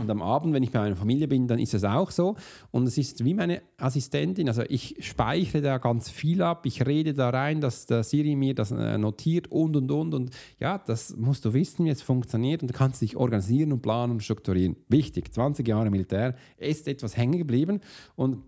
Und 0.00 0.10
am 0.10 0.22
Abend, 0.22 0.54
wenn 0.54 0.62
ich 0.62 0.70
bei 0.70 0.80
meiner 0.80 0.96
Familie 0.96 1.28
bin, 1.28 1.46
dann 1.46 1.58
ist 1.58 1.74
es 1.74 1.84
auch 1.84 2.10
so. 2.10 2.36
Und 2.70 2.86
es 2.86 2.98
ist 2.98 3.24
wie 3.24 3.34
meine 3.34 3.62
Assistentin. 3.76 4.48
Also 4.48 4.62
ich 4.68 4.96
speichere 5.00 5.62
da 5.62 5.78
ganz 5.78 6.10
viel 6.10 6.42
ab. 6.42 6.66
Ich 6.66 6.86
rede 6.86 7.14
da 7.14 7.30
rein, 7.30 7.60
dass 7.60 7.86
der 7.86 8.02
Siri 8.02 8.34
mir 8.34 8.54
das 8.54 8.70
äh, 8.70 8.98
notiert 8.98 9.50
und 9.50 9.76
und 9.76 9.90
und. 9.90 10.14
Und 10.14 10.30
ja, 10.58 10.78
das 10.78 11.16
musst 11.16 11.44
du 11.44 11.52
wissen, 11.52 11.84
wie 11.84 11.90
es 11.90 12.02
funktioniert. 12.02 12.62
Und 12.62 12.68
du 12.68 12.74
kannst 12.74 13.02
dich 13.02 13.16
organisieren 13.16 13.72
und 13.72 13.82
planen 13.82 14.12
und 14.12 14.22
strukturieren. 14.22 14.76
Wichtig, 14.88 15.32
20 15.32 15.66
Jahre 15.66 15.90
Militär 15.90 16.34
ist 16.56 16.88
etwas 16.88 17.16
hängen 17.16 17.38
geblieben. 17.38 17.80
Und 18.16 18.42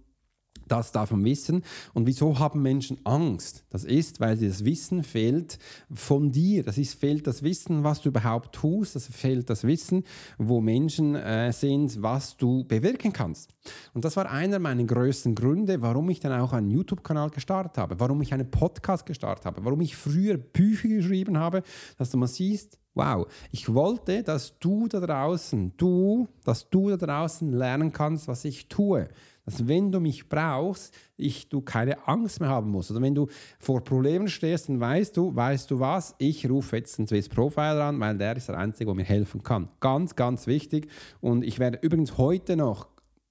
das 0.68 0.92
darf 0.92 1.10
man 1.10 1.24
wissen. 1.24 1.62
Und 1.92 2.06
wieso 2.06 2.38
haben 2.38 2.62
Menschen 2.62 2.98
Angst? 3.04 3.64
Das 3.70 3.84
ist, 3.84 4.20
weil 4.20 4.36
das 4.36 4.64
Wissen 4.64 5.02
fehlt 5.02 5.58
von 5.92 6.32
dir. 6.32 6.62
Das 6.62 6.78
ist, 6.78 6.98
fehlt 6.98 7.26
das 7.26 7.42
Wissen, 7.42 7.84
was 7.84 8.00
du 8.00 8.08
überhaupt 8.08 8.54
tust. 8.54 8.96
Das 8.96 9.06
fehlt 9.06 9.50
das 9.50 9.64
Wissen, 9.64 10.04
wo 10.38 10.60
Menschen 10.60 11.14
äh, 11.14 11.52
sind, 11.52 12.02
was 12.02 12.36
du 12.36 12.64
bewirken 12.64 13.12
kannst. 13.12 13.50
Und 13.92 14.04
das 14.04 14.16
war 14.16 14.30
einer 14.30 14.58
meiner 14.58 14.84
größten 14.84 15.34
Gründe, 15.34 15.82
warum 15.82 16.10
ich 16.10 16.20
dann 16.20 16.38
auch 16.40 16.52
einen 16.52 16.70
YouTube-Kanal 16.70 17.30
gestartet 17.30 17.78
habe, 17.78 17.98
warum 18.00 18.20
ich 18.22 18.32
einen 18.32 18.50
Podcast 18.50 19.06
gestartet 19.06 19.46
habe, 19.46 19.64
warum 19.64 19.80
ich 19.80 19.96
früher 19.96 20.36
Bücher 20.36 20.88
geschrieben 20.88 21.38
habe, 21.38 21.62
dass 21.98 22.10
du 22.10 22.18
mal 22.18 22.26
siehst, 22.26 22.78
Wow, 22.96 23.26
ich 23.50 23.74
wollte, 23.74 24.22
dass 24.22 24.56
du 24.60 24.86
da 24.86 25.00
draußen, 25.00 25.76
du, 25.76 26.28
dass 26.44 26.70
du 26.70 26.90
da 26.90 26.96
draußen 26.96 27.52
lernen 27.52 27.92
kannst, 27.92 28.28
was 28.28 28.44
ich 28.44 28.68
tue 28.68 29.08
dass 29.44 29.68
wenn 29.68 29.92
du 29.92 30.00
mich 30.00 30.28
brauchst, 30.28 30.94
ich, 31.16 31.48
du 31.48 31.60
keine 31.60 32.06
Angst 32.08 32.40
mehr 32.40 32.48
haben 32.48 32.70
musst. 32.70 32.90
Oder 32.90 33.02
wenn 33.02 33.14
du 33.14 33.28
vor 33.58 33.82
Problemen 33.82 34.28
stehst, 34.28 34.68
dann 34.68 34.80
weißt 34.80 35.16
du, 35.16 35.34
weißt 35.34 35.70
du 35.70 35.80
was, 35.80 36.14
ich 36.18 36.48
rufe 36.48 36.76
jetzt 36.76 36.98
einen 36.98 37.08
Swiss 37.08 37.28
Profiler 37.28 37.84
an, 37.84 38.00
weil 38.00 38.16
der 38.16 38.36
ist 38.36 38.48
der 38.48 38.58
Einzige, 38.58 38.86
der 38.86 38.94
mir 38.94 39.04
helfen 39.04 39.42
kann. 39.42 39.68
Ganz, 39.80 40.16
ganz 40.16 40.46
wichtig. 40.46 40.88
Und 41.20 41.44
ich 41.44 41.58
werde 41.58 41.78
übrigens 41.82 42.18
heute 42.18 42.56
noch 42.56 42.88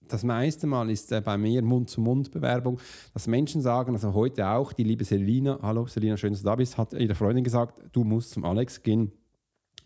das 0.07 0.23
meiste 0.23 0.67
Mal 0.67 0.89
ist 0.91 1.11
äh, 1.11 1.21
bei 1.21 1.37
mir 1.37 1.61
Mund-zu-Mund-Bewerbung, 1.63 2.79
dass 3.13 3.25
Menschen 3.25 3.61
sagen, 3.61 3.93
also 3.93 4.13
heute 4.13 4.47
auch, 4.47 4.73
die 4.73 4.83
liebe 4.83 5.05
Selina, 5.05 5.59
hallo 5.61 5.87
Selina, 5.87 6.17
schön, 6.17 6.33
dass 6.33 6.41
du 6.41 6.45
da 6.45 6.55
bist, 6.55 6.77
hat 6.77 6.93
ihre 6.93 7.15
Freundin 7.15 7.43
gesagt, 7.43 7.81
du 7.93 8.03
musst 8.03 8.31
zum 8.31 8.43
Alex 8.43 8.83
gehen 8.83 9.11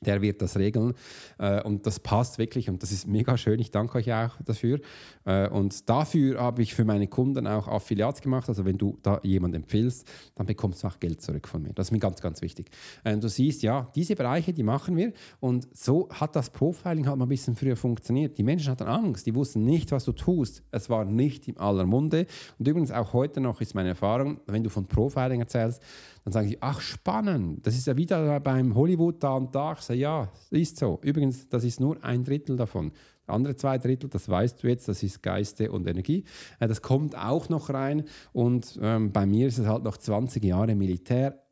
der 0.01 0.21
wird 0.21 0.41
das 0.41 0.57
regeln. 0.57 0.93
Äh, 1.37 1.61
und 1.63 1.85
das 1.85 1.99
passt 1.99 2.37
wirklich 2.37 2.69
und 2.69 2.83
das 2.83 2.91
ist 2.91 3.07
mega 3.07 3.37
schön. 3.37 3.59
Ich 3.59 3.71
danke 3.71 3.97
euch 3.97 4.11
auch 4.13 4.35
dafür. 4.45 4.79
Äh, 5.25 5.49
und 5.49 5.89
dafür 5.89 6.39
habe 6.39 6.61
ich 6.61 6.73
für 6.73 6.85
meine 6.85 7.07
Kunden 7.07 7.47
auch 7.47 7.67
Affiliats 7.67 8.21
gemacht. 8.21 8.49
Also 8.49 8.65
wenn 8.65 8.77
du 8.77 8.97
da 9.01 9.19
jemanden 9.23 9.57
empfiehlst, 9.57 10.07
dann 10.35 10.45
bekommst 10.45 10.83
du 10.83 10.87
auch 10.87 10.99
Geld 10.99 11.21
zurück 11.21 11.47
von 11.47 11.61
mir. 11.61 11.73
Das 11.73 11.87
ist 11.87 11.91
mir 11.91 11.99
ganz, 11.99 12.21
ganz 12.21 12.41
wichtig. 12.41 12.69
Äh, 13.03 13.17
du 13.17 13.27
siehst, 13.27 13.63
ja, 13.63 13.89
diese 13.95 14.15
Bereiche, 14.15 14.53
die 14.53 14.63
machen 14.63 14.95
wir. 14.95 15.13
Und 15.39 15.67
so 15.75 16.09
hat 16.11 16.35
das 16.35 16.49
Profiling 16.49 17.07
halt 17.07 17.17
mal 17.17 17.25
ein 17.25 17.29
bisschen 17.29 17.55
früher 17.55 17.75
funktioniert. 17.75 18.37
Die 18.37 18.43
Menschen 18.43 18.71
hatten 18.71 18.87
Angst, 18.87 19.25
die 19.25 19.35
wussten 19.35 19.63
nicht, 19.63 19.91
was 19.91 20.05
du 20.05 20.11
tust. 20.11 20.63
Es 20.71 20.89
war 20.89 21.05
nicht 21.05 21.47
im 21.47 21.57
aller 21.57 21.85
Munde. 21.85 22.25
Und 22.57 22.67
übrigens 22.67 22.91
auch 22.91 23.13
heute 23.13 23.41
noch 23.41 23.61
ist 23.61 23.75
meine 23.75 23.89
Erfahrung, 23.89 24.39
wenn 24.47 24.63
du 24.63 24.69
von 24.69 24.85
Profiling 24.85 25.41
erzählst, 25.41 25.81
dann 26.23 26.33
sagen 26.33 26.47
sie, 26.49 26.57
ach 26.59 26.81
spannend, 26.81 27.65
das 27.65 27.75
ist 27.75 27.87
ja 27.87 27.95
wieder 27.95 28.39
beim 28.41 28.75
Hollywood 28.75 29.23
da 29.23 29.35
und 29.35 29.55
da. 29.55 29.75
Sage, 29.87 29.99
ja, 29.99 30.31
ist 30.51 30.77
so. 30.77 30.99
Übrigens, 31.01 31.47
das 31.47 31.63
ist 31.63 31.79
nur 31.79 32.03
ein 32.03 32.23
Drittel 32.23 32.57
davon. 32.57 32.91
Andere 33.25 33.55
zwei 33.55 33.77
Drittel, 33.77 34.09
das 34.09 34.29
weißt 34.29 34.63
du 34.63 34.67
jetzt, 34.67 34.87
das 34.87 35.03
ist 35.03 35.21
Geiste 35.21 35.71
und 35.71 35.87
Energie. 35.87 36.23
Äh, 36.59 36.67
das 36.67 36.81
kommt 36.81 37.17
auch 37.17 37.49
noch 37.49 37.69
rein. 37.69 38.03
Und 38.33 38.79
ähm, 38.81 39.11
bei 39.11 39.25
mir 39.25 39.47
ist 39.47 39.57
es 39.57 39.67
halt 39.67 39.83
noch 39.83 39.97
20 39.97 40.43
Jahre 40.43 40.75
Militär 40.75 41.43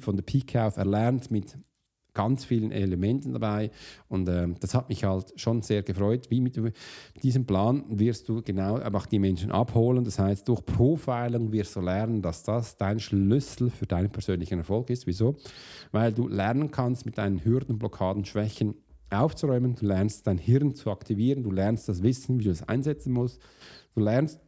von 0.00 0.16
der 0.16 0.22
Pike 0.22 0.64
auf 0.64 0.76
erlernt 0.76 1.30
mit 1.30 1.56
ganz 2.14 2.44
vielen 2.44 2.72
Elementen 2.72 3.32
dabei 3.32 3.70
und 4.08 4.28
äh, 4.28 4.48
das 4.60 4.74
hat 4.74 4.88
mich 4.88 5.04
halt 5.04 5.32
schon 5.36 5.62
sehr 5.62 5.82
gefreut. 5.82 6.30
Wie 6.30 6.40
mit 6.40 6.60
diesem 7.22 7.46
Plan 7.46 7.84
wirst 7.88 8.28
du 8.28 8.42
genau 8.42 8.76
einfach 8.76 9.06
die 9.06 9.18
Menschen 9.18 9.50
abholen. 9.50 10.04
Das 10.04 10.18
heißt, 10.18 10.48
durch 10.48 10.64
Profiling 10.64 11.52
wirst 11.52 11.76
du 11.76 11.80
lernen, 11.80 12.22
dass 12.22 12.42
das 12.42 12.76
dein 12.76 13.00
Schlüssel 13.00 13.70
für 13.70 13.86
deinen 13.86 14.10
persönlichen 14.10 14.58
Erfolg 14.58 14.90
ist. 14.90 15.06
Wieso? 15.06 15.36
Weil 15.92 16.12
du 16.12 16.28
lernen 16.28 16.70
kannst, 16.70 17.06
mit 17.06 17.18
deinen 17.18 17.44
Hürden, 17.44 17.78
Blockaden, 17.78 18.24
Schwächen 18.24 18.74
aufzuräumen. 19.10 19.74
Du 19.74 19.86
lernst 19.86 20.26
dein 20.26 20.38
Hirn 20.38 20.74
zu 20.74 20.90
aktivieren. 20.90 21.42
Du 21.42 21.50
lernst 21.50 21.88
das 21.88 22.02
Wissen, 22.02 22.38
wie 22.38 22.44
du 22.44 22.50
es 22.50 22.62
einsetzen 22.68 23.12
musst. 23.12 23.40
Du 23.94 24.00
lernst, 24.00 24.40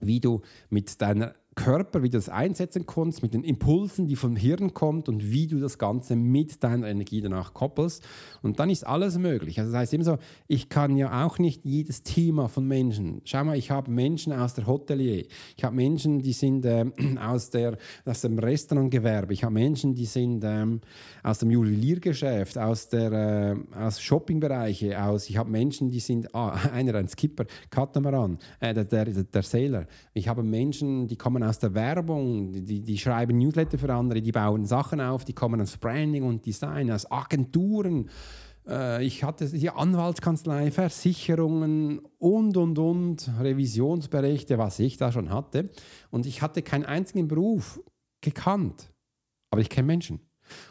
wie 0.00 0.20
du 0.20 0.42
mit 0.70 1.00
deiner 1.00 1.34
Körper, 1.54 2.02
wie 2.02 2.08
du 2.08 2.16
das 2.16 2.28
einsetzen 2.28 2.86
kannst, 2.86 3.22
mit 3.22 3.34
den 3.34 3.44
Impulsen, 3.44 4.06
die 4.06 4.16
vom 4.16 4.36
Hirn 4.36 4.72
kommen 4.72 5.02
und 5.06 5.30
wie 5.30 5.46
du 5.46 5.58
das 5.58 5.76
Ganze 5.76 6.16
mit 6.16 6.64
deiner 6.64 6.88
Energie 6.88 7.20
danach 7.20 7.52
koppelst. 7.52 8.02
Und 8.40 8.58
dann 8.58 8.70
ist 8.70 8.86
alles 8.86 9.18
möglich. 9.18 9.58
Also 9.58 9.72
das 9.72 9.80
heißt 9.80 9.94
immer 9.94 10.04
so, 10.04 10.18
ich 10.48 10.68
kann 10.68 10.96
ja 10.96 11.24
auch 11.24 11.38
nicht 11.38 11.64
jedes 11.64 12.02
Thema 12.02 12.48
von 12.48 12.66
Menschen. 12.66 13.20
Schau 13.24 13.44
mal, 13.44 13.58
ich 13.58 13.70
habe 13.70 13.90
Menschen 13.90 14.32
aus 14.32 14.54
der 14.54 14.66
Hotelier, 14.66 15.26
ich 15.56 15.64
habe 15.64 15.76
Menschen, 15.76 16.20
die 16.20 16.32
sind 16.32 16.64
äh, 16.64 16.86
aus, 17.20 17.50
der, 17.50 17.76
aus 18.04 18.22
dem 18.22 18.38
Restaurantgewerbe, 18.38 19.32
ich 19.34 19.44
habe 19.44 19.54
Menschen, 19.54 19.94
die 19.94 20.06
sind 20.06 20.42
ähm, 20.44 20.80
aus 21.22 21.40
dem 21.40 21.50
Juweliergeschäft, 21.50 22.56
aus 22.56 22.88
der 22.88 23.12
äh, 23.12 23.76
aus 23.76 24.00
Shoppingbereiche, 24.00 25.02
aus, 25.02 25.28
ich 25.28 25.36
habe 25.36 25.50
Menschen, 25.50 25.90
die 25.90 26.00
sind, 26.00 26.34
ah, 26.34 26.50
einer 26.72 26.94
ein 26.94 27.08
Skipper, 27.08 27.44
Katamaran, 27.70 28.38
äh, 28.60 28.72
der, 28.72 28.84
der, 28.84 29.04
der 29.04 29.42
Sailor. 29.42 29.86
Ich 30.14 30.28
habe 30.28 30.42
Menschen, 30.42 31.06
die 31.08 31.16
kommen 31.16 31.41
kommen 31.42 31.50
aus 31.50 31.58
der 31.58 31.74
Werbung, 31.74 32.52
die, 32.52 32.80
die 32.80 32.98
schreiben 32.98 33.36
Newsletter 33.38 33.76
für 33.76 33.92
andere, 33.92 34.22
die 34.22 34.30
bauen 34.30 34.64
Sachen 34.64 35.00
auf, 35.00 35.24
die 35.24 35.32
kommen 35.32 35.60
aus 35.60 35.76
Branding 35.76 36.22
und 36.22 36.46
Design, 36.46 36.90
aus 36.90 37.10
Agenturen. 37.10 38.08
Äh, 38.66 39.04
ich 39.04 39.24
hatte 39.24 39.46
hier 39.46 39.76
Anwaltskanzlei, 39.76 40.70
Versicherungen 40.70 41.98
und, 42.18 42.56
und, 42.56 42.78
und, 42.78 43.30
Revisionsberichte, 43.40 44.56
was 44.56 44.78
ich 44.78 44.98
da 44.98 45.10
schon 45.10 45.30
hatte. 45.30 45.70
Und 46.10 46.26
ich 46.26 46.42
hatte 46.42 46.62
keinen 46.62 46.84
einzigen 46.84 47.26
Beruf 47.26 47.80
gekannt. 48.20 48.92
Aber 49.50 49.60
ich 49.60 49.68
kenne 49.68 49.88
Menschen. 49.88 50.20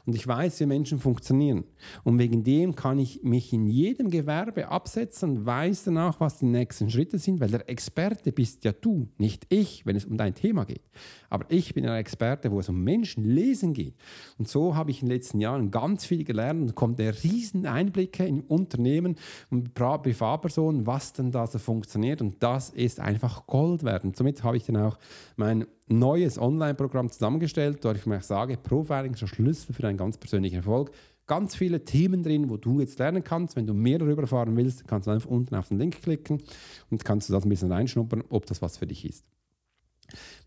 Und 0.05 0.15
ich 0.15 0.27
weiß, 0.27 0.59
wie 0.59 0.65
Menschen 0.65 0.99
funktionieren. 0.99 1.63
Und 2.03 2.19
wegen 2.19 2.43
dem 2.43 2.75
kann 2.75 2.99
ich 2.99 3.23
mich 3.23 3.53
in 3.53 3.67
jedem 3.67 4.09
Gewerbe 4.09 4.69
absetzen 4.69 5.31
und 5.31 5.45
weiß 5.45 5.85
danach, 5.85 6.19
was 6.19 6.39
die 6.39 6.45
nächsten 6.45 6.89
Schritte 6.89 7.19
sind, 7.19 7.39
weil 7.39 7.49
der 7.49 7.69
Experte 7.69 8.31
bist 8.31 8.63
ja 8.63 8.71
du, 8.71 9.09
nicht 9.17 9.45
ich, 9.49 9.85
wenn 9.85 9.95
es 9.95 10.05
um 10.05 10.17
dein 10.17 10.35
Thema 10.35 10.65
geht. 10.65 10.83
Aber 11.29 11.45
ich 11.49 11.73
bin 11.73 11.85
ein 11.85 11.97
Experte, 11.97 12.51
wo 12.51 12.59
es 12.59 12.69
um 12.69 12.83
Menschenlesen 12.83 13.73
geht. 13.73 13.95
Und 14.37 14.47
so 14.47 14.75
habe 14.75 14.91
ich 14.91 15.01
in 15.01 15.07
den 15.07 15.15
letzten 15.15 15.39
Jahren 15.39 15.71
ganz 15.71 16.05
viel 16.05 16.23
gelernt 16.23 16.61
und 16.61 16.75
kommt 16.75 16.99
der 16.99 17.23
riesen 17.23 17.65
Einblicke 17.65 18.25
in 18.25 18.41
Unternehmen 18.41 19.15
und 19.49 19.73
Privatpersonen, 19.73 20.85
was 20.85 21.13
denn 21.13 21.31
da 21.31 21.47
so 21.47 21.59
funktioniert. 21.59 22.21
Und 22.21 22.43
das 22.43 22.69
ist 22.69 22.99
einfach 22.99 23.47
Gold 23.47 23.83
wert. 23.83 24.03
Und 24.03 24.15
somit 24.15 24.43
habe 24.43 24.57
ich 24.57 24.65
dann 24.65 24.77
auch 24.77 24.97
mein 25.35 25.65
neues 25.99 26.37
Online-Programm 26.39 27.09
zusammengestellt, 27.09 27.83
wo 27.83 27.91
ich 27.91 28.05
mir 28.05 28.21
sage, 28.21 28.57
Profiling 28.57 29.13
ist 29.13 29.21
der 29.21 29.27
Schlüssel 29.27 29.73
für 29.73 29.87
einen 29.87 29.97
ganz 29.97 30.17
persönlichen 30.17 30.57
Erfolg. 30.57 30.91
Ganz 31.27 31.55
viele 31.55 31.83
Themen 31.83 32.23
drin, 32.23 32.49
wo 32.49 32.57
du 32.57 32.79
jetzt 32.79 32.99
lernen 32.99 33.23
kannst. 33.23 33.55
Wenn 33.55 33.67
du 33.67 33.73
mehr 33.73 33.99
darüber 33.99 34.23
erfahren 34.23 34.55
willst, 34.57 34.87
kannst 34.87 35.07
du 35.07 35.11
einfach 35.11 35.29
unten 35.29 35.55
auf 35.55 35.69
den 35.69 35.77
Link 35.77 36.01
klicken 36.01 36.41
und 36.89 37.05
kannst 37.05 37.29
du 37.29 37.33
das 37.33 37.43
ein 37.43 37.49
bisschen 37.49 37.71
reinschnuppern, 37.71 38.23
ob 38.29 38.45
das 38.45 38.61
was 38.61 38.77
für 38.77 38.87
dich 38.87 39.05
ist. 39.05 39.25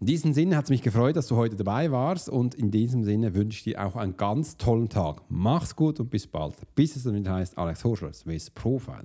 In 0.01 0.07
diesem 0.07 0.35
Sinne 0.35 0.57
hat 0.57 0.65
es 0.65 0.71
mich 0.71 0.83
gefreut, 0.83 1.17
dass 1.17 1.29
du 1.29 1.37
heute 1.37 1.57
dabei 1.57 1.91
warst 1.91 2.29
und 2.29 2.55
in 2.55 2.71
diesem 2.71 3.05
Sinne 3.05 3.35
wünsche 3.35 3.59
ich 3.59 3.65
dir 3.65 3.87
auch 3.87 3.97
einen 3.97 4.17
ganz 4.17 4.57
tollen 4.57 4.89
Tag. 4.89 5.23
Mach's 5.29 5.75
gut 5.75 6.01
und 6.01 6.11
bis 6.11 6.27
bald. 6.27 6.55
Bis 6.75 6.97
es 6.97 7.05
dann 7.05 7.15
wieder 7.15 7.33
heißt 7.33 7.57
Alex 7.57 7.85
Horscher, 7.85 8.13
Swiss 8.13 8.51
Profile. 8.51 9.05